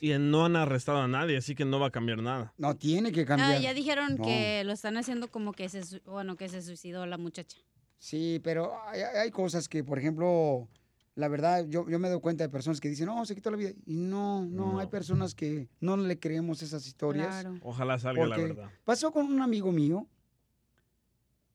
[0.00, 2.52] Y no han arrestado a nadie, así que no va a cambiar nada.
[2.58, 4.24] No tiene que Ah, ya dijeron No.
[4.24, 7.56] que lo están haciendo como que se, bueno, que se suicidó la muchacha.
[7.98, 10.68] Sí, pero hay, hay cosas que, por ejemplo,
[11.14, 13.56] la verdad, yo, yo me doy cuenta de personas que dicen, no, se quitó la
[13.56, 13.70] vida.
[13.86, 17.28] Y no, no, hay personas que no le creemos esas historias.
[17.28, 17.58] Claro.
[17.62, 18.70] Ojalá salga la verdad.
[18.84, 20.06] Pasó con un amigo mío.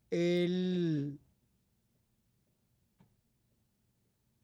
[0.09, 1.19] Él...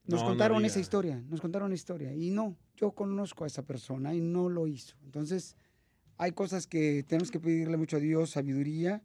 [0.08, 2.14] Nos No, no contaron esa historia, nos contaron una historia.
[2.14, 4.96] Y no, yo conozco a esa persona y no lo hizo.
[5.04, 5.56] Entonces,
[6.18, 9.02] hay cosas que tenemos que pedirle mucho a Dios, sabiduría.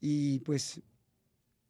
[0.00, 0.80] Y pues,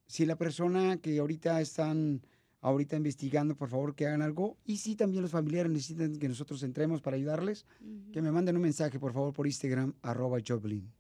[0.07, 2.27] si la persona que ahorita están
[2.61, 4.57] ahorita investigando, por favor, que hagan algo.
[4.65, 7.67] Y si también los familiares necesitan que nosotros entremos para ayudarles,
[8.13, 10.91] que me manden un mensaje, por favor, por Instagram, arroba Joblin.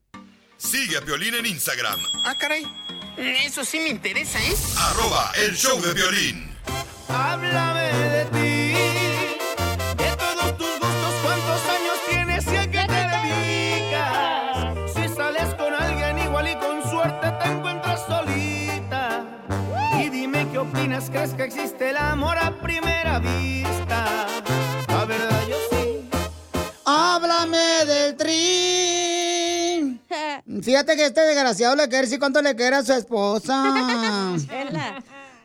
[0.57, 2.65] Sigue a Violín en Instagram, Ah, caray.
[3.17, 4.55] Eso sí me interesa, ¿eh?
[4.79, 6.52] arroba el show de violín.
[21.11, 24.27] ¿Crees que existe el amor a primera vista?
[24.89, 26.09] La verdad yo sí.
[26.85, 30.01] ¡Háblame del trin!
[30.63, 34.37] Fíjate que este desgraciado le quiere decir cuánto le quiere a su esposa.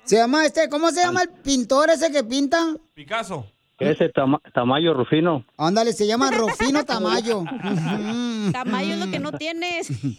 [0.08, 2.76] Se llama este, ¿cómo se llama el pintor ese que pinta?
[2.94, 3.46] Picasso.
[3.80, 5.46] Ese tama- Tamayo Rufino.
[5.58, 7.44] Ándale, se llama Rufino Tamayo.
[8.52, 9.90] Tamayo es lo que no tienes.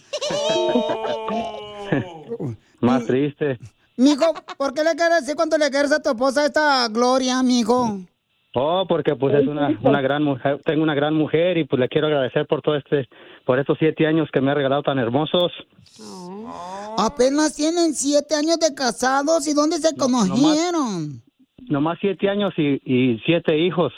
[2.81, 3.59] Más triste.
[3.97, 7.99] Mijo, ¿por qué le quieres decir cuánto le quieres a tu esposa esta Gloria, mijo?
[8.61, 11.89] Oh, porque pues es una, una gran mujer, tengo una gran mujer y pues le
[11.89, 13.09] quiero agradecer por todo este,
[13.45, 15.53] por estos siete años que me ha regalado tan hermosos.
[16.99, 21.23] Apenas tienen siete años de casados y dónde se conocieron.
[21.69, 23.93] Nomás siete años y, y siete hijos.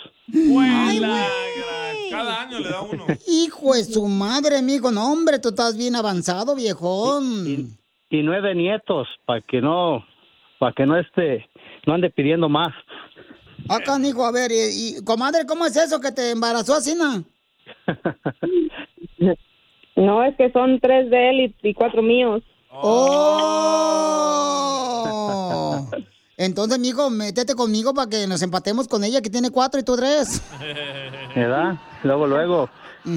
[2.11, 3.07] Cada año le da uno.
[3.29, 4.91] Hijo de su madre, mijo.
[4.91, 7.79] No, hombre, tú estás bien avanzado, viejón.
[8.11, 10.05] Y nueve nietos, para que no,
[10.59, 11.49] para que no esté,
[11.87, 12.75] no ande pidiendo más.
[13.71, 17.25] Acá, hijo, a ver, y, y, comadre, ¿cómo es eso que te embarazó así, no?
[19.97, 22.43] No, es que son tres de él y, y cuatro míos.
[22.71, 23.51] ¡Oh!
[26.39, 29.97] Entonces, mijo, métete conmigo para que nos empatemos con ella, que tiene cuatro y tú
[29.97, 30.41] tres.
[31.37, 31.75] ¿Verdad?
[32.03, 32.71] Luego, luego.
[33.05, 33.13] y,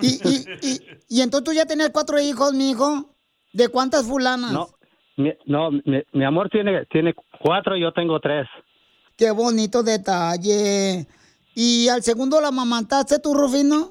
[0.00, 3.14] y, y, y entonces tú ya tenías cuatro hijos, mijo.
[3.52, 4.52] ¿De cuántas fulanas?
[4.52, 4.70] No,
[5.16, 8.46] mi, no, mi, mi amor tiene, tiene cuatro y yo tengo tres.
[9.16, 11.06] Qué bonito detalle.
[11.54, 13.90] ¿Y al segundo la mamantaste tú, Rufino?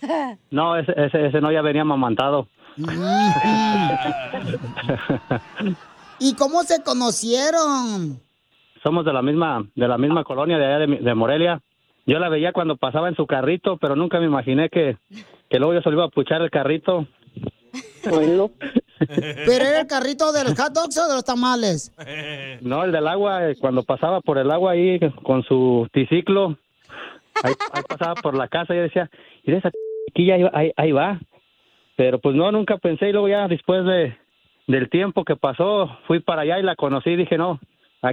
[0.50, 2.48] No, ese, ese, ese no ya venía mamantado.
[6.18, 8.20] ¿Y cómo se conocieron?
[8.82, 11.60] Somos de la misma, de la misma colonia de allá de, mi- de Morelia.
[12.06, 14.96] Yo la veía cuando pasaba en su carrito, pero nunca me imaginé que,
[15.48, 17.06] que luego yo se lo iba a puchar el carrito.
[19.08, 21.92] ¿Pero era el carrito de los hot dogs o de los tamales?
[22.60, 26.58] No, el del agua, eh, cuando pasaba por el agua ahí con su triciclo,
[27.42, 29.10] ahí, ahí pasaba por la casa y yo decía,
[29.42, 29.70] y esa
[30.06, 31.20] chiquilla ahí, ahí, va.
[31.96, 34.16] Pero pues no, nunca pensé y luego ya después de,
[34.66, 37.60] del tiempo que pasó, fui para allá y la conocí y dije, no,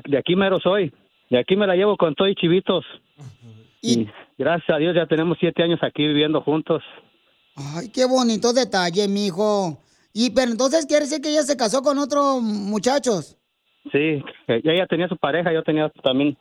[0.05, 0.93] de aquí mero soy,
[1.29, 2.85] de aquí me la llevo con todo y chivitos.
[3.81, 6.83] Y gracias a Dios ya tenemos siete años aquí viviendo juntos.
[7.55, 9.77] Ay, qué bonito detalle, mijo.
[10.13, 13.37] Y pero entonces quiere decir que ella se casó con otros muchachos.
[13.91, 16.37] Sí, eh, ella tenía su pareja, yo tenía también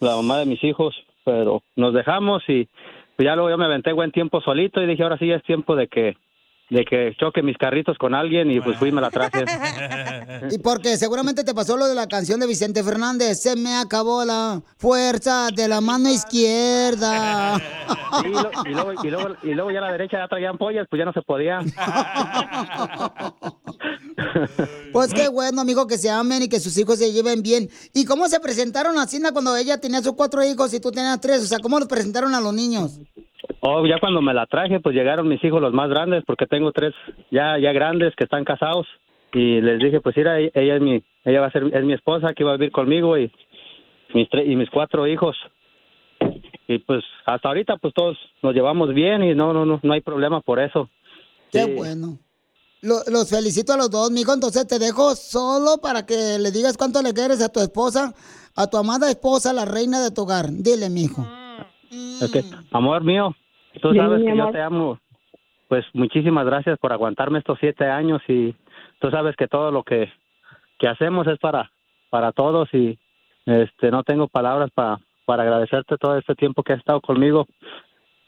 [0.00, 0.94] la mamá de mis hijos,
[1.24, 2.68] pero nos dejamos y
[3.18, 5.76] ya luego yo me aventé buen tiempo solito y dije, ahora sí ya es tiempo
[5.76, 6.16] de que
[6.70, 9.44] de que choque mis carritos con alguien y pues fui y me la traje.
[10.52, 13.40] Y porque seguramente te pasó lo de la canción de Vicente Fernández.
[13.42, 17.60] Se me acabó la fuerza de la mano izquierda.
[18.24, 20.84] Y, lo- y luego, y, luego, y luego ya a la derecha ya traían pollas,
[20.90, 21.60] pues ya no se podía.
[24.92, 27.70] Pues qué bueno, amigo, que se amen y que sus hijos se lleven bien.
[27.94, 31.20] ¿Y cómo se presentaron a Cina cuando ella tenía sus cuatro hijos y tú tenías
[31.20, 31.42] tres?
[31.42, 32.98] O sea, ¿cómo los presentaron a los niños?
[33.60, 36.72] Oh, ya cuando me la traje, pues llegaron mis hijos los más grandes, porque tengo
[36.72, 36.92] tres
[37.30, 38.86] ya ya grandes que están casados
[39.32, 42.34] y les dije, pues mira, ella es mi ella va a ser es mi esposa
[42.34, 43.30] que va a vivir conmigo y
[44.14, 45.36] mis tres y mis cuatro hijos.
[46.68, 50.00] Y pues hasta ahorita pues todos nos llevamos bien y no no no no hay
[50.00, 50.88] problema por eso.
[51.50, 51.74] Qué Sí.
[51.76, 52.18] bueno.
[52.82, 54.32] Lo- los felicito a los dos, mijo.
[54.32, 58.14] Entonces te dejo solo para que le digas cuánto le quieres a tu esposa,
[58.56, 60.46] a tu amada esposa, la reina de tu hogar.
[60.50, 61.26] Dile, mijo.
[62.22, 63.34] Ok, Amor mío,
[63.80, 64.98] tú Sí, sabes que yo te amo.
[65.68, 68.54] Pues muchísimas gracias por aguantarme estos siete años y
[68.98, 70.12] tú sabes que todo lo que,
[70.78, 71.70] que hacemos es para,
[72.10, 72.98] para todos y
[73.46, 77.46] este no tengo palabras para, para agradecerte todo este tiempo que has estado conmigo.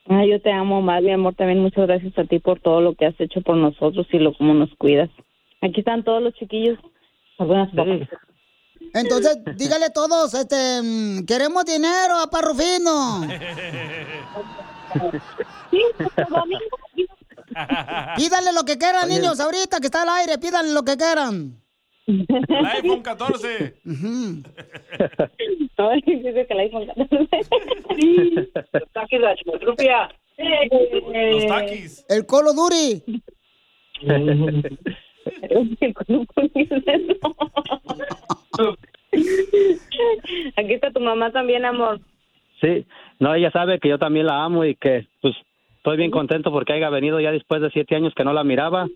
[0.08, 1.34] Ah, yo te amo más, mi amor.
[1.34, 4.32] También muchas gracias a ti por todo lo que has hecho por nosotros y lo
[4.34, 5.10] como nos cuidas.
[5.60, 6.78] Aquí están todos los chiquillos.
[7.38, 8.08] Algunas pocas.
[8.94, 13.22] Entonces, dígale a todos, este, mm, queremos dinero, a Rufino.
[18.16, 19.14] Pídanle lo que quieran, Oye.
[19.18, 21.58] niños, ahorita que está al aire, pídanle lo que quieran.
[22.06, 23.74] El iPhone 14.
[25.78, 27.28] Ay, dice que el iPhone 14.
[28.72, 30.08] Los taquis de la chimotrufia.
[31.32, 32.04] Los taquis.
[32.08, 33.02] El Colo Duri.
[40.56, 42.00] Aquí está tu mamá también, amor.
[42.60, 42.86] Sí,
[43.18, 45.34] no, ella sabe que yo también la amo y que pues
[45.78, 48.86] estoy bien contento porque haya venido ya después de siete años que no la miraba.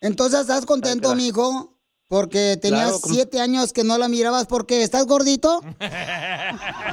[0.00, 1.70] Entonces, ¿estás contento, mijo?
[2.08, 5.60] Porque tenías Claro, como- siete años que no la mirabas porque estás gordito.
[5.62, 5.68] Sí,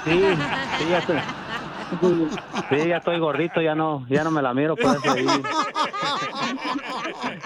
[0.06, 1.18] sí, ya estoy,
[2.70, 5.04] sí, ya estoy gordito, ya no, ya no me la miro por eso.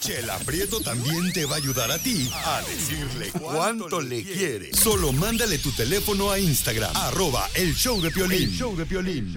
[0.00, 4.72] Chela Prieto también te va a ayudar a ti a decirle cuánto le quiere.
[4.74, 8.42] Solo mándale tu teléfono a Instagram, arroba el show de Piolín.
[8.44, 9.34] El show de Piolín.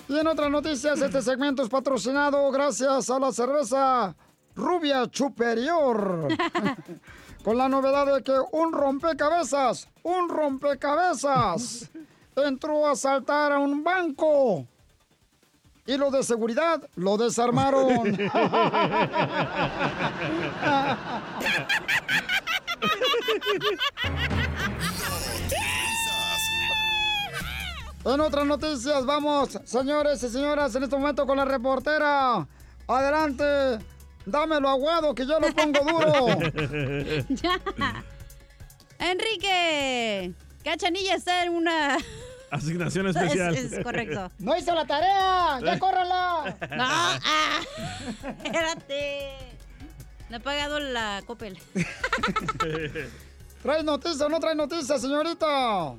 [0.09, 4.15] Y en otras noticias, este segmento es patrocinado gracias a la cerveza
[4.57, 6.29] Rubia Superior.
[7.45, 11.89] Con la novedad de que un rompecabezas, un rompecabezas,
[12.35, 14.67] entró a asaltar a un banco.
[15.87, 18.19] Y los de seguridad lo desarmaron.
[28.05, 32.47] En otras noticias, vamos, señores y señoras, en este momento con la reportera.
[32.87, 33.85] Adelante,
[34.27, 36.27] dámelo aguado que yo lo pongo duro.
[37.31, 37.59] ya.
[38.99, 40.33] Enrique,
[40.65, 41.99] Cachanilla está en una...
[42.51, 43.55] Asignación especial.
[43.57, 44.31] Es, es correcto.
[44.39, 46.57] No hizo la tarea, ya córrala.
[46.77, 47.61] No, ah,
[48.45, 49.33] espérate.
[50.31, 51.59] No he pagado la Coppel.
[53.63, 55.95] ¿Traes noticias o no traes noticias, señorita?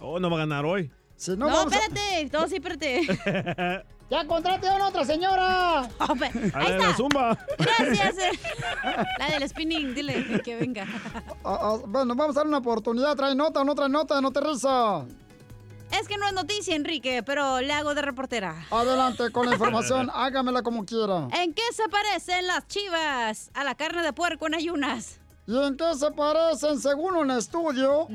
[0.00, 0.90] Oh, no va a ganar hoy.
[1.16, 2.28] Si No, a- espérate.
[2.30, 3.84] Todo sí, espérate.
[4.08, 5.80] ¡Ya contrate a una otra señora!
[5.98, 6.14] A
[6.62, 7.36] la de la zumba.
[7.58, 8.18] Gracias.
[8.18, 8.38] eh.
[9.18, 10.86] La del spinning, dile que venga.
[11.44, 13.16] Ah, ah, bueno, vamos a dar una oportunidad.
[13.16, 14.20] ¿Trae nota o no trae nota?
[14.20, 15.04] No te risa.
[15.90, 18.54] Es que no es noticia, Enrique, pero le hago de reportera.
[18.70, 20.08] Adelante con la información.
[20.14, 21.26] Hágamela como quiera.
[21.32, 25.18] ¿En qué se parecen las chivas a la carne de puerco en ayunas?
[25.48, 28.08] ¿Y en qué se parecen, según un estudio,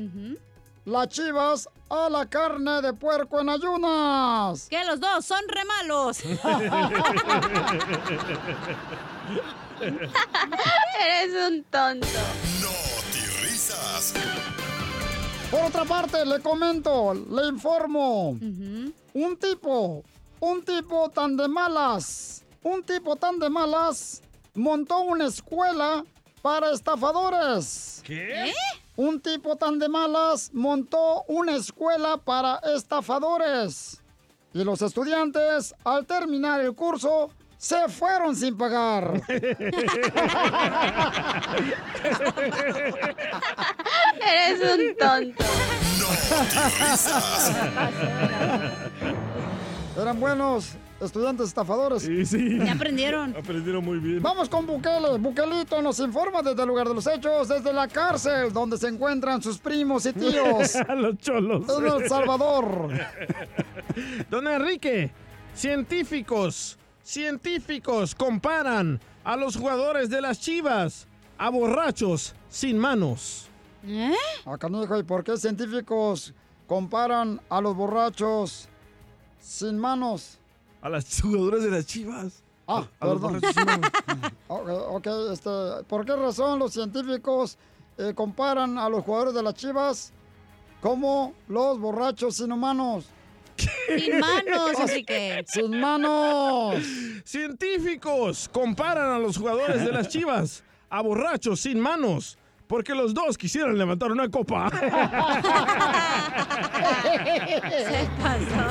[0.84, 4.66] las chivas a la carne de puerco en ayunas?
[4.70, 6.20] Que los dos son re malos.
[9.82, 12.06] Eres un tonto.
[13.42, 14.14] risas.
[15.50, 18.30] Por otra parte, le comento, le informo.
[18.30, 20.02] Un tipo,
[20.40, 24.22] un tipo tan de malas, un tipo tan de malas,
[24.54, 26.04] montó una escuela
[26.40, 28.00] para estafadores.
[28.02, 28.54] ¿Qué?
[28.96, 34.02] Un tipo tan de malas montó una escuela para estafadores.
[34.52, 39.22] Y los estudiantes, al terminar el curso, se fueron sin pagar.
[44.20, 45.44] Eres un tonto.
[49.96, 52.02] Eran buenos estudiantes estafadores.
[52.02, 52.58] Sí, sí.
[52.58, 53.36] Ya aprendieron.
[53.36, 54.22] Aprendieron muy bien.
[54.22, 55.18] Vamos con Bukele.
[55.18, 59.42] Bukelito nos informa desde el lugar de los hechos, desde la cárcel, donde se encuentran
[59.42, 60.76] sus primos y tíos.
[60.96, 61.64] Los cholos.
[61.68, 62.88] En El Salvador.
[64.30, 65.10] Don Enrique,
[65.54, 73.48] científicos, científicos comparan a los jugadores de las Chivas a borrachos sin manos.
[73.86, 74.14] ¿Eh?
[74.46, 76.32] Ah, canijo, ¿y por qué científicos
[76.66, 78.68] comparan a los borrachos
[79.42, 80.38] sin manos?
[80.80, 82.42] A las jugadoras de las Chivas.
[82.66, 83.40] Ah, a los perdón.
[83.40, 83.90] borrachos sin manos.
[84.48, 85.50] Ok, ok, este,
[85.88, 87.56] ¿por qué razón los científicos
[87.98, 90.12] eh, comparan a los jugadores de las Chivas
[90.80, 93.06] como los borrachos inhumanos?
[93.56, 95.44] Sin manos, Enrique.
[95.48, 96.82] ¡Sin manos!
[97.24, 102.36] Científicos comparan a los jugadores de las Chivas a borrachos sin manos.
[102.72, 104.70] Porque los dos quisieran levantar una copa.
[104.70, 104.80] Se
[108.18, 108.70] pasó.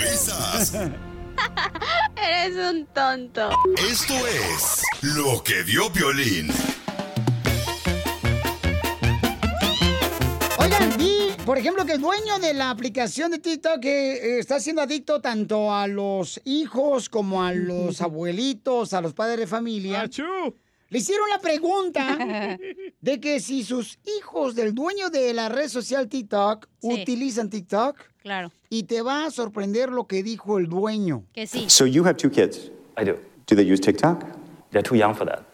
[0.00, 0.72] risas.
[2.16, 3.50] Eres un tonto.
[3.90, 6.50] Esto es lo que vio Piolín.
[10.58, 14.60] Oigan, vi, por ejemplo, que el dueño de la aplicación de TikTok que eh, está
[14.60, 20.08] siendo adicto tanto a los hijos como a los abuelitos, a los padres de familia.
[20.90, 22.16] Le hicieron la pregunta
[23.00, 26.88] de que si sus hijos del dueño de la red social TikTok Sí.
[27.02, 27.98] utilizan TikTok.
[28.22, 28.52] Claro.
[28.70, 31.24] Y te va a sorprender lo que dijo el dueño.
[31.32, 31.64] Que sí.
[31.68, 32.70] So you have two kids.
[32.96, 33.18] I do.
[33.46, 34.24] Do they use TikTok?
[34.70, 35.44] They're too young for that.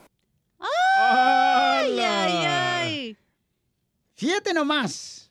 [0.59, 3.17] Ay, ay, ay.
[4.15, 5.31] Fíjate nomás.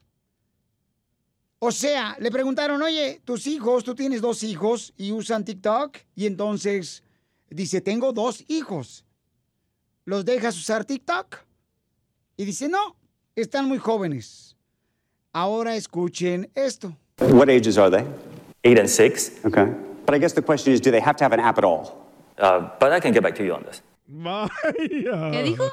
[1.59, 5.97] O sea, le preguntaron, oye, tus hijos, tú tienes dos hijos y usan TikTok.
[6.15, 7.03] Y entonces
[7.49, 9.03] dice, tengo dos hijos.
[10.09, 11.37] ¿Los dejas usar TikTok?
[12.35, 12.95] Y dice, no,
[13.35, 14.55] están muy jóvenes.
[15.31, 16.97] Ahora escuchen esto.
[17.19, 18.03] What ages are they?
[18.63, 19.33] eight and six.
[19.45, 19.65] Okay.
[20.07, 22.07] But I guess the question is, do they have to have an app at all?
[22.39, 23.83] Uh, but I can get back to you on this.
[24.07, 24.49] Vaya.
[25.31, 25.69] ¿Qué dijo?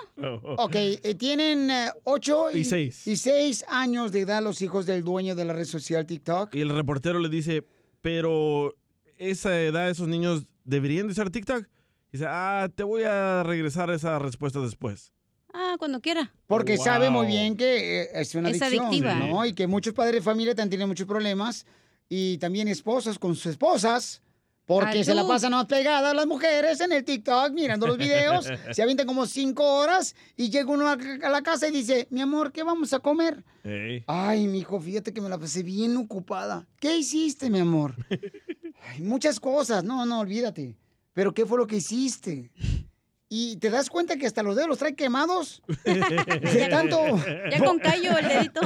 [0.58, 1.70] Ok, eh, tienen
[2.04, 3.06] 8 Y seis.
[3.06, 6.54] y seis años de edad los hijos del dueño de la red social TikTok.
[6.54, 7.66] Y el reportero le dice,
[8.02, 8.74] pero
[9.16, 11.64] esa edad, esos niños deberían de usar TikTok.
[12.12, 15.12] Dice, ah, te voy a regresar esa respuesta después.
[15.52, 16.32] Ah, cuando quiera.
[16.46, 16.84] Porque Wow.
[16.84, 19.14] sabe muy bien que eh, es una Es adicción, adictiva.
[19.14, 19.44] ¿no?
[19.46, 21.66] Y que muchos padres de familia también tienen muchos problemas.
[22.08, 24.22] Y también esposos con sus esposas.
[24.66, 28.48] Porque Ay, se la pasan más pegadas las mujeres en el TikTok mirando los videos.
[28.72, 30.92] se avientan como cinco horas y llega uno a
[31.22, 33.44] a la casa y dice, mi amor, ¿qué vamos a comer?
[34.08, 36.66] Ay, mi hijo, fíjate que me la pasé bien ocupada.
[36.80, 37.94] ¿Qué hiciste, mi amor?
[38.88, 39.84] Ay, muchas cosas.
[39.84, 40.76] No, no, olvídate.
[41.16, 42.50] Pero ¿qué fue lo que hiciste?
[43.30, 45.62] Y te das cuenta que hasta los dedos los trae quemados.
[45.82, 47.00] De tanto.
[47.50, 48.60] Ya con callo el dedito.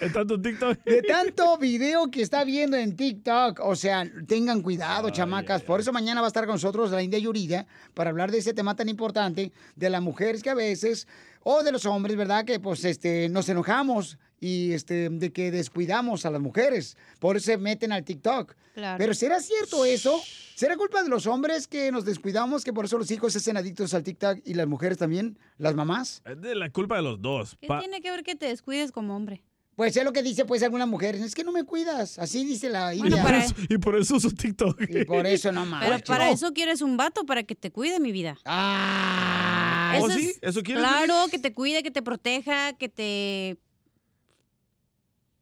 [0.00, 0.84] De tanto TikTok.
[0.84, 3.58] De tanto video que está viendo en TikTok.
[3.64, 5.62] O sea, tengan cuidado, chamacas.
[5.62, 8.54] Por eso mañana va a estar con nosotros la India Yurida para hablar de ese
[8.54, 11.08] tema tan importante de las mujeres que a veces,
[11.42, 12.44] o de los hombres, ¿verdad?
[12.44, 16.96] Que pues este, nos enojamos y este, de que descuidamos a las mujeres.
[17.20, 18.54] Por eso se meten al TikTok.
[18.74, 18.98] Claro.
[18.98, 20.20] Pero ¿será cierto eso?
[20.54, 23.56] ¿Será culpa de los hombres que nos descuidamos, que por eso los hijos se hacen
[23.56, 26.22] adictos al TikTok y las mujeres también, las mamás?
[26.24, 27.56] Es de la culpa de los dos.
[27.60, 29.42] ¿Qué Pa- tiene que ver que te descuides como hombre?
[29.74, 32.70] Pues es lo que dice pues algunas mujeres, es que no me cuidas, así dice
[32.70, 33.22] la Bueno, India.
[33.22, 34.80] para- y por eso uso TikTok.
[34.88, 36.02] Y por eso no Pero más.
[36.02, 38.38] para eso quieres un vato, para que te cuide mi vida.
[38.44, 40.28] Ah, ¿Oh, Eso sí?
[40.30, 40.82] es- ¿Eso quieres?
[40.82, 43.58] Claro, que te cuide, que te proteja, que te...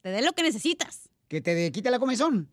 [0.04, 1.08] Te dé lo que necesitas.
[1.28, 2.50] Que te quite la comezón.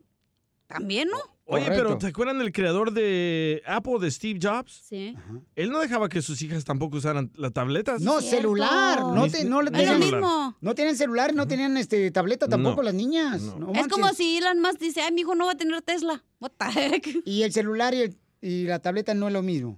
[0.68, 1.18] También, ¿no?
[1.44, 1.84] Oye, Correcto.
[1.84, 4.72] pero ¿te acuerdan del creador de Apple, de Steve Jobs?
[4.88, 5.18] Sí.
[5.58, 8.00] Él no dejaba que sus hijas tampoco usaran las tabletas.
[8.02, 9.02] No, celular.
[9.02, 10.54] No, te, no, Ni tenían, celular.
[10.62, 12.84] no tienen celular, no tenían este tableta tampoco No.
[12.84, 13.42] las niñas.
[13.42, 16.24] No es como si Elon Musk dice, ay, mi hijo no va a tener Tesla.
[16.40, 17.22] What the heck?
[17.26, 19.78] Y el celular y, el- y la tableta no es lo mismo.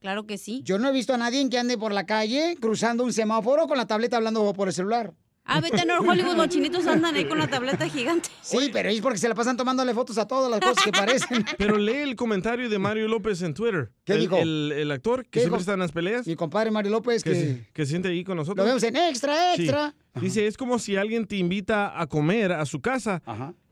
[0.00, 0.62] Claro que sí.
[0.64, 3.76] Yo no he visto a nadie que ande por la calle cruzando un semáforo con
[3.76, 5.12] la tableta hablando por el celular.
[5.52, 8.28] Ah, vete a North Hollywood, los chinitos andan ahí con la tableta gigante.
[8.40, 11.44] Sí, pero es porque se la pasan tomándole fotos a todas las cosas que parecen.
[11.58, 13.90] Pero lee el comentario de Mario López en Twitter.
[14.04, 14.36] ¿Qué el, dijo?
[14.36, 15.60] El, el actor que ¿Qué siempre dijo?
[15.62, 16.26] está en las peleas.
[16.26, 18.58] Mi compadre Mario López, que, que se, que se siente ahí con nosotros.
[18.64, 19.62] lo vemos en extra, Sí.
[19.62, 19.94] extra.
[20.20, 23.22] Dice, es como si alguien te invita a comer a su casa,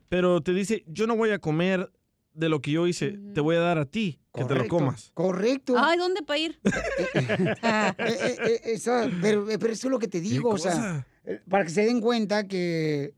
[0.09, 1.91] pero te dice, yo no voy a comer
[2.33, 5.11] de lo que yo hice, te voy a dar a ti que te lo comas.
[5.13, 5.75] Correcto.
[5.77, 6.59] Ay, ¿dónde para ir?
[7.13, 11.05] Eh, eh, eh, eso- pero, pero eso es lo que te digo, o sea,
[11.49, 13.13] para que se den cuenta que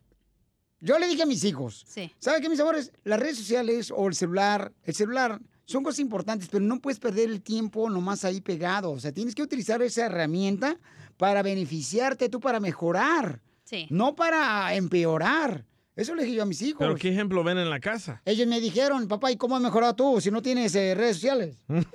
[0.79, 2.11] yo le dije a mis hijos, Sí.
[2.19, 2.91] ¿sabe qué, mis amores?
[3.03, 7.29] Las redes sociales o el celular, el celular son cosas importantes, pero no puedes perder
[7.29, 10.77] el tiempo nomás ahí pegado, o sea, tienes que utilizar esa herramienta
[11.17, 13.87] para beneficiarte tú, para mejorar, Sí.
[13.89, 15.65] no para empeorar.
[15.95, 16.77] Eso le dije yo a mis hijos.
[16.79, 18.21] Pero ¿qué ejemplo ven en la casa?
[18.23, 21.57] Ellos me dijeron, papá, ¿y cómo has mejorado tú si no tienes eh, redes sociales?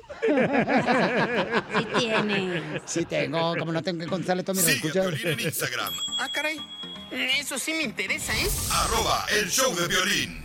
[1.79, 2.83] Sí tienes.
[2.85, 6.59] Sí tengo, como no tengo que contestarle todo mi Sigue en Instagram, Ah, caray.
[7.11, 8.49] Eso sí me interesa, ¿eh?
[8.73, 10.45] arroba el show de violín.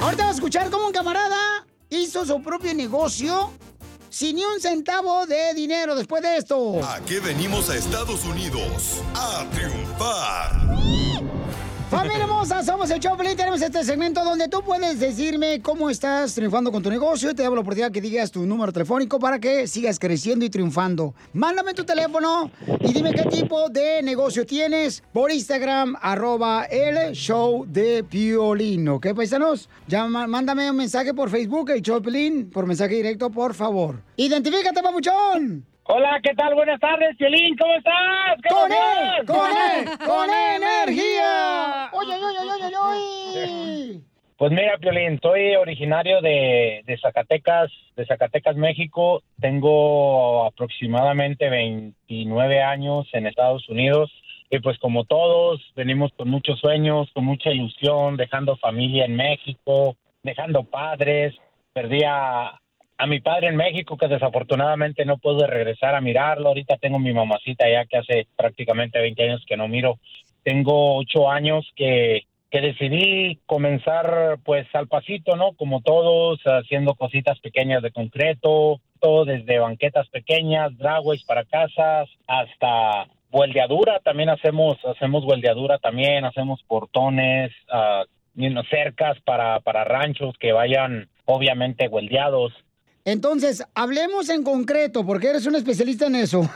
[0.00, 3.50] Ahorita vamos a escuchar cómo un camarada hizo su propio negocio
[4.14, 6.80] sin ni un centavo de dinero después de esto.
[6.84, 9.02] ¿A qué venimos a Estados Unidos?
[9.12, 11.03] A triunfar.
[11.90, 13.36] Familia hermosa, somos el Choplin.
[13.36, 17.30] Tenemos este segmento donde tú puedes decirme cómo estás triunfando con tu negocio.
[17.30, 20.50] Y te damos la oportunidad que digas tu número telefónico para que sigas creciendo y
[20.50, 21.14] triunfando.
[21.32, 27.64] Mándame tu teléfono y dime qué tipo de negocio tienes por Instagram, arroba el show
[27.68, 28.88] de Piolín.
[28.88, 29.68] ¿Ok, paisanos?
[29.86, 34.02] Ya mándame un mensaje por Facebook, el Choplin, por mensaje directo, por favor.
[34.16, 35.73] ¡Identifícate, papuchón!
[35.86, 36.54] Hola, ¿qué tal?
[36.54, 38.40] Buenas tardes, Piolín, ¿cómo estás?
[38.42, 39.26] ¿Qué ¡Con él!
[39.26, 39.98] ¡Con él!
[40.06, 41.90] ¡Con energía!
[41.92, 44.00] ¡Oye, oye, oye, oye, oye!
[44.36, 49.22] Pues mira, Piolín, soy originario de, de Zacatecas, de Zacatecas, México.
[49.40, 54.10] Tengo aproximadamente 29 años en Estados Unidos.
[54.50, 59.96] Y pues como todos, venimos con muchos sueños, con mucha ilusión, dejando familia en México,
[60.24, 61.34] dejando padres.
[61.72, 62.58] Perdí a,
[62.96, 66.48] a mi padre en México, que desafortunadamente no pude regresar a mirarlo.
[66.48, 69.98] Ahorita tengo mi mamacita ya que hace prácticamente 20 años que no miro.
[70.42, 75.54] Tengo ocho años que, que decidí comenzar pues al pasito, ¿no?
[75.54, 83.08] Como todos, haciendo cositas pequeñas de concreto, todo desde banquetas pequeñas, dragways para casas, hasta
[83.32, 85.24] hueldeadura, también hacemos, hacemos
[85.82, 87.50] también, hacemos portones,
[88.34, 92.52] know, cercas para, para ranchos que vayan obviamente hueldeados.
[93.06, 96.40] Entonces, hablemos en concreto, porque eres un especialista en eso.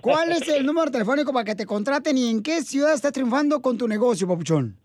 [0.00, 3.60] ¿Cuál es el número telefónico para que te contraten y en qué ciudad estás triunfando
[3.60, 4.76] con tu negocio, papuchón?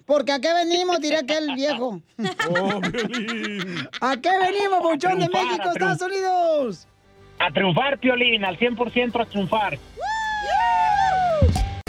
[0.06, 2.00] Porque a qué venimos, dirá aquel viejo.
[4.00, 5.70] ¿A qué venimos, buchón de México.
[5.72, 6.88] Estados Unidos?
[7.38, 9.78] A triunfar, Piolín, al 100% a triunfar.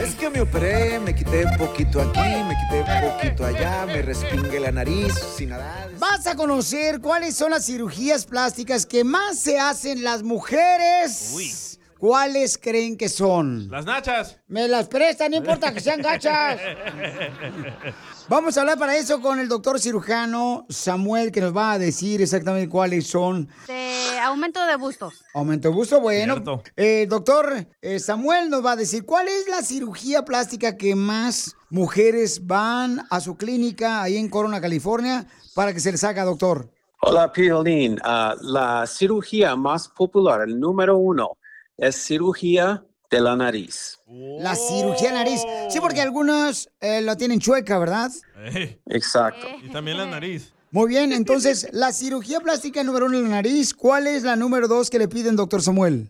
[0.03, 4.01] Es que me operé, me quité un poquito aquí, me quité un poquito allá, me
[4.01, 5.89] respingué la nariz, sin nada.
[5.97, 11.79] Vas a conocer cuáles son las cirugías plásticas que más se hacen las mujeres.
[11.97, 13.69] ¿Cuáles creen que son?
[13.69, 14.37] Las nachas.
[14.47, 16.59] Me las prestan, no importa que sean gachas.
[18.29, 22.21] Vamos a hablar para eso con el doctor cirujano Samuel, que nos va a decir
[22.21, 23.49] exactamente cuáles son.
[23.67, 25.25] De aumento de bustos.
[25.33, 26.63] Aumento de busto, bueno.
[26.77, 31.57] Eh, doctor eh, Samuel nos va a decir cuál es la cirugía plástica que más
[31.69, 36.69] mujeres van a su clínica ahí en Corona, California, para que se les haga, doctor.
[37.01, 37.99] Hola, Piolín.
[38.05, 41.37] Ah, la cirugía más popular, el número uno,
[41.75, 43.99] es cirugía de la nariz.
[44.07, 45.41] La cirugía de nariz.
[45.69, 48.11] Sí, porque algunos eh, lo tienen chueca, ¿verdad?
[48.37, 49.45] Eh, Exacto.
[49.63, 50.51] Y también la nariz.
[50.71, 54.67] Muy bien, entonces, la cirugía plástica número uno en la nariz, ¿cuál es la número
[54.67, 56.09] dos que le piden, doctor Samuel?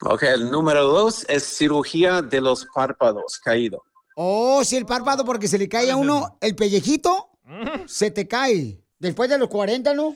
[0.00, 3.82] Ok, el número dos es cirugía de los párpados caído.
[4.14, 7.30] Oh, si el párpado, porque se le cae a uno el pellejito,
[7.86, 8.80] se te cae.
[8.98, 10.14] Después de los 40, ¿no?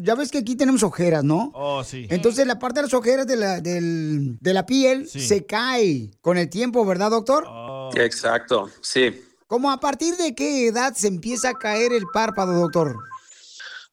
[0.00, 1.50] Ya ves que aquí tenemos ojeras, ¿no?
[1.54, 2.06] Oh, sí.
[2.10, 5.20] Entonces la parte de las ojeras de la, del- de la piel Sí.
[5.20, 7.46] se cae con el tiempo, ¿verdad, doctor?
[7.96, 9.20] Exacto, sí.
[9.46, 12.96] ¿Cómo a partir de qué edad se empieza a caer el párpado, doctor?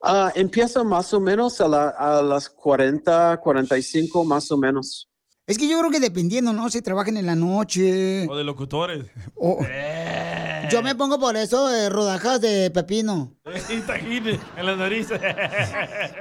[0.03, 5.07] Ah, empieza más o menos a, la- a las 40, 45 más o menos.
[5.47, 6.69] Es que yo creo que dependiendo, ¿no?
[6.69, 8.27] Si trabajan en la noche.
[8.29, 9.05] O de locutores.
[9.35, 9.59] o-
[10.71, 13.35] Yo me pongo por eso eh, rodajas de pepino.
[13.69, 15.09] Y tajín en la nariz.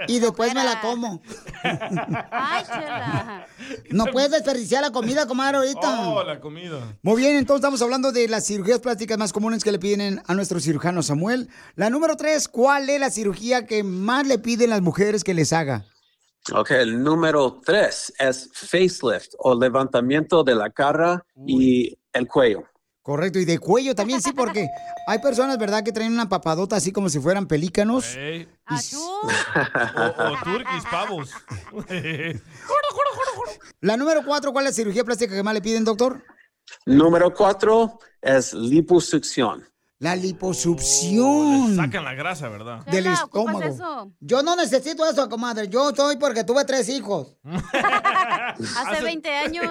[0.08, 1.22] Y después me la como.
[1.62, 3.46] Ay, chela.
[3.90, 6.08] No puedes desperdiciar la comida, comadre, ahorita.
[6.08, 6.96] Oh, la comida.
[7.02, 10.34] Muy bien, entonces estamos hablando de las cirugías plásticas más comunes que le piden a
[10.34, 11.48] nuestro cirujano Samuel.
[11.76, 15.52] La número tres, ¿cuál es la cirugía que más le piden las mujeres que les
[15.52, 15.84] haga?
[16.54, 22.64] Ok, el número tres es facelift o levantamiento de la cara y el cuello.
[23.02, 24.68] Correcto, y de cuello también, sí, porque
[25.06, 28.14] hay personas, ¿verdad?, que traen una papadota así como si fueran pelícanos.
[28.14, 28.46] Ey.
[28.70, 31.30] Y- O, o turquis, pavos.
[33.80, 36.22] La número cuatro, ¿cuál es la cirugía plástica que más le piden, doctor?
[36.86, 39.66] Número cuatro es liposucción.
[40.00, 41.76] La liposucción.
[41.76, 42.82] Sacan la grasa, ¿verdad?
[42.86, 43.74] del Chela, ¿ocupas estómago.
[44.06, 44.12] eso?
[44.20, 45.68] Yo no necesito eso, comadre.
[45.68, 47.36] Yo soy porque tuve tres hijos.
[47.44, 49.66] Hace 20 años.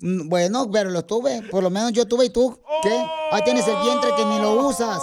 [0.00, 1.40] Mm, Bueno, pero los tuve.
[1.50, 2.60] Por lo menos yo tuve y tú.
[2.82, 3.02] ¿Qué?
[3.32, 5.00] Ahí tienes el vientre que ni lo usas.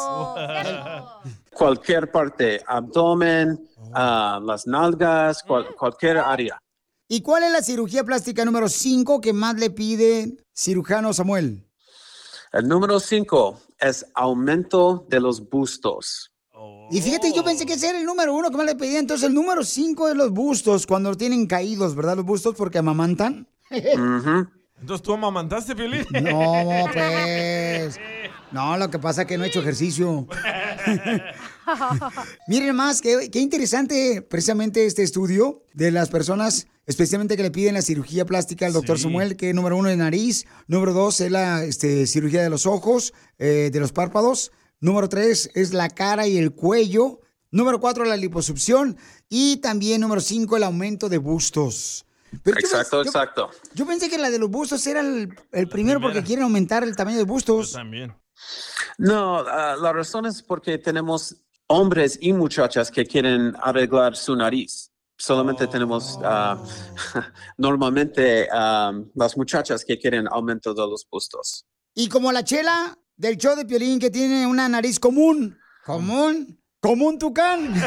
[1.51, 6.59] Cualquier parte, abdomen, ah, las nalgas, cual- cualquier área.
[7.07, 11.67] ¿Y cuál es la cirugía plástica número 5 que más le pide cirujano Samuel?
[12.51, 16.31] El número cinco es aumento de los bustos.
[16.91, 18.99] Y fíjate, yo pensé que ese era el número uno que me le pedía.
[18.99, 22.17] Entonces, el número cinco es los bustos, cuando tienen caídos, ¿verdad?
[22.17, 23.47] Los bustos porque amamantan.
[23.69, 26.05] Entonces tú amamantaste, Piolín.
[26.11, 27.99] No, pues.
[28.51, 30.27] No, lo que pasa es que no he hecho ejercicio.
[32.47, 37.73] Miren más, qué, qué interesante precisamente este estudio de las personas, especialmente que le piden
[37.73, 39.03] la cirugía plástica al doctor Sí.
[39.03, 43.13] Samuel, que número uno es nariz, número dos es la este, cirugía de los ojos,
[43.39, 47.21] eh, de los párpados, número tres es la cara y el cuello,
[47.51, 48.97] número cuatro la liposucción
[49.29, 52.05] y también número cinco el aumento de bustos.
[52.43, 53.49] Pero Exacto, yo- exacto.
[53.73, 56.95] Yo pensé que la de los bustos era el, el primero porque quieren aumentar el
[56.95, 57.71] tamaño de bustos.
[57.71, 58.13] También.
[58.97, 61.37] No, ah, la razón es porque tenemos
[61.67, 64.91] hombres y muchachas que quieren arreglar su nariz.
[65.17, 66.61] Solamente tenemos ah,
[67.57, 71.65] normalmente ah, las muchachas que quieren aumento de los bustos.
[71.93, 75.57] Y como la chela del show de Piolín que tiene una nariz común.
[75.85, 76.59] Común.
[76.81, 77.73] Como un tucán.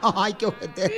[0.00, 0.92] Ay, qué ojete.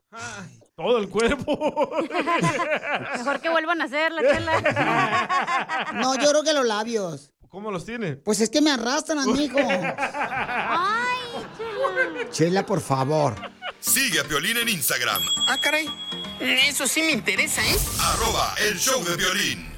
[0.80, 1.92] Todo el cuerpo.
[3.18, 5.88] Mejor que vuelvan a hacer la chela.
[5.96, 7.34] No, yo creo que los labios.
[7.50, 8.14] ¿Cómo los tiene?
[8.16, 9.60] Pues es que me arrastran, amigo.
[9.60, 11.18] Ay,
[11.58, 12.30] chela.
[12.32, 13.36] Chela, por favor.
[13.82, 15.86] Sigue a Piolín en Instagram, Ah, caray.
[16.40, 17.76] Eso sí me interesa, ¿eh?
[18.00, 19.70] arroba el show de violín.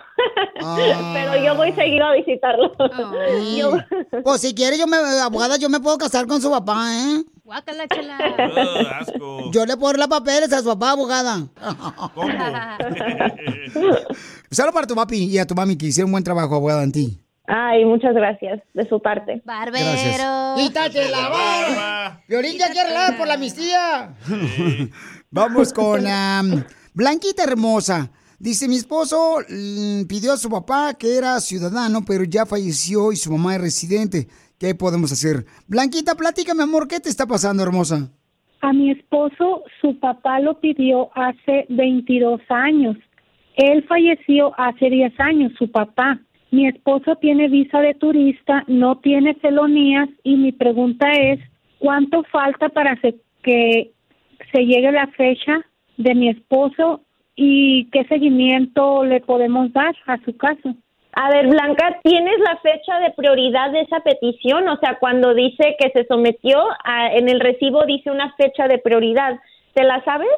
[1.14, 2.72] Pero yo voy seguido a visitarlo.
[3.54, 3.72] Yo-
[4.24, 7.22] Pues si quiere, yo me, abogada, yo me puedo casar con su papá, ¿eh?
[7.44, 8.18] Guácala, chela.
[9.52, 11.46] Yo le puedo dar los papeles a su papá, abogada.
[14.50, 16.92] Solo para tu papi y a tu mami que hicieron un buen trabajo, abogada, en
[16.92, 17.20] ti.
[17.46, 19.42] Ay, muchas gracias de su parte.
[19.44, 20.20] Gracias.
[20.56, 22.22] ¡Quítate la barba!
[22.28, 24.14] Violín ya quiere hablar por la amnistía.
[25.30, 26.64] Vamos con am,
[26.94, 28.10] Blanquita Hermosa.
[28.38, 33.16] Dice, mi esposo mm, pidió a su papá que era ciudadano, pero ya falleció y
[33.16, 34.26] su mamá es residente.
[34.58, 35.44] ¿Qué podemos hacer?
[35.68, 38.10] Blanquita, platícame, amor, ¿qué te está pasando, hermosa?
[38.60, 42.96] A mi esposo, su papá lo pidió hace 22 años.
[43.54, 46.20] Él falleció hace 10 años, su papá.
[46.50, 51.40] Mi esposo tiene visa de turista, no tiene felonías y mi pregunta es,
[51.78, 52.96] ¿cuánto falta para
[53.42, 53.90] que
[54.52, 55.60] se llegue la fecha
[55.96, 57.00] de mi esposo
[57.34, 60.74] y qué seguimiento le podemos dar a su caso?
[61.18, 64.68] A ver, Blanca, ¿tienes la fecha de prioridad de esa petición?
[64.68, 68.78] O sea, cuando dice que se sometió, a- en el recibo dice una fecha de
[68.78, 69.38] prioridad.
[69.74, 70.28] ¿Te la sabes?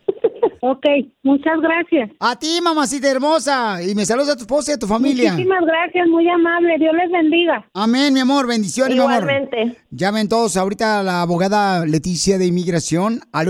[0.65, 0.85] Ok,
[1.23, 2.09] muchas gracias.
[2.21, 3.83] A ti, mamacita hermosa.
[3.83, 5.33] Y me saludas a tu esposa y a tu familia.
[5.33, 6.77] Muchísimas gracias, muy amable.
[6.79, 7.67] Dios les bendiga.
[7.73, 8.47] Amén, mi amor.
[8.47, 9.23] Bendiciones, mi amor.
[9.23, 9.77] Igualmente.
[9.89, 13.49] Llamen todos ahorita a la abogada Leticia de Inmigración al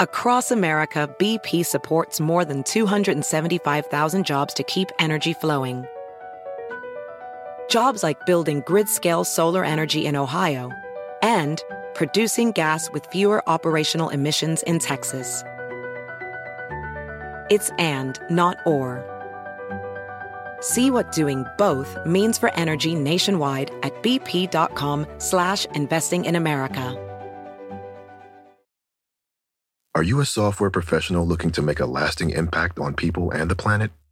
[0.00, 5.84] Across America, BP supports more than 275,000 jobs to keep energy flowing.
[7.68, 10.70] Jobs like building grid scale solar energy in Ohio
[11.22, 11.62] and
[11.94, 15.42] producing gas with fewer operational emissions in Texas.
[17.50, 19.04] It's and, not or.
[20.60, 27.06] See what doing both means for energy nationwide at bp.com slash investing in America.
[29.94, 33.56] Are you a software professional looking to make a lasting impact on people and the
[33.56, 33.90] planet?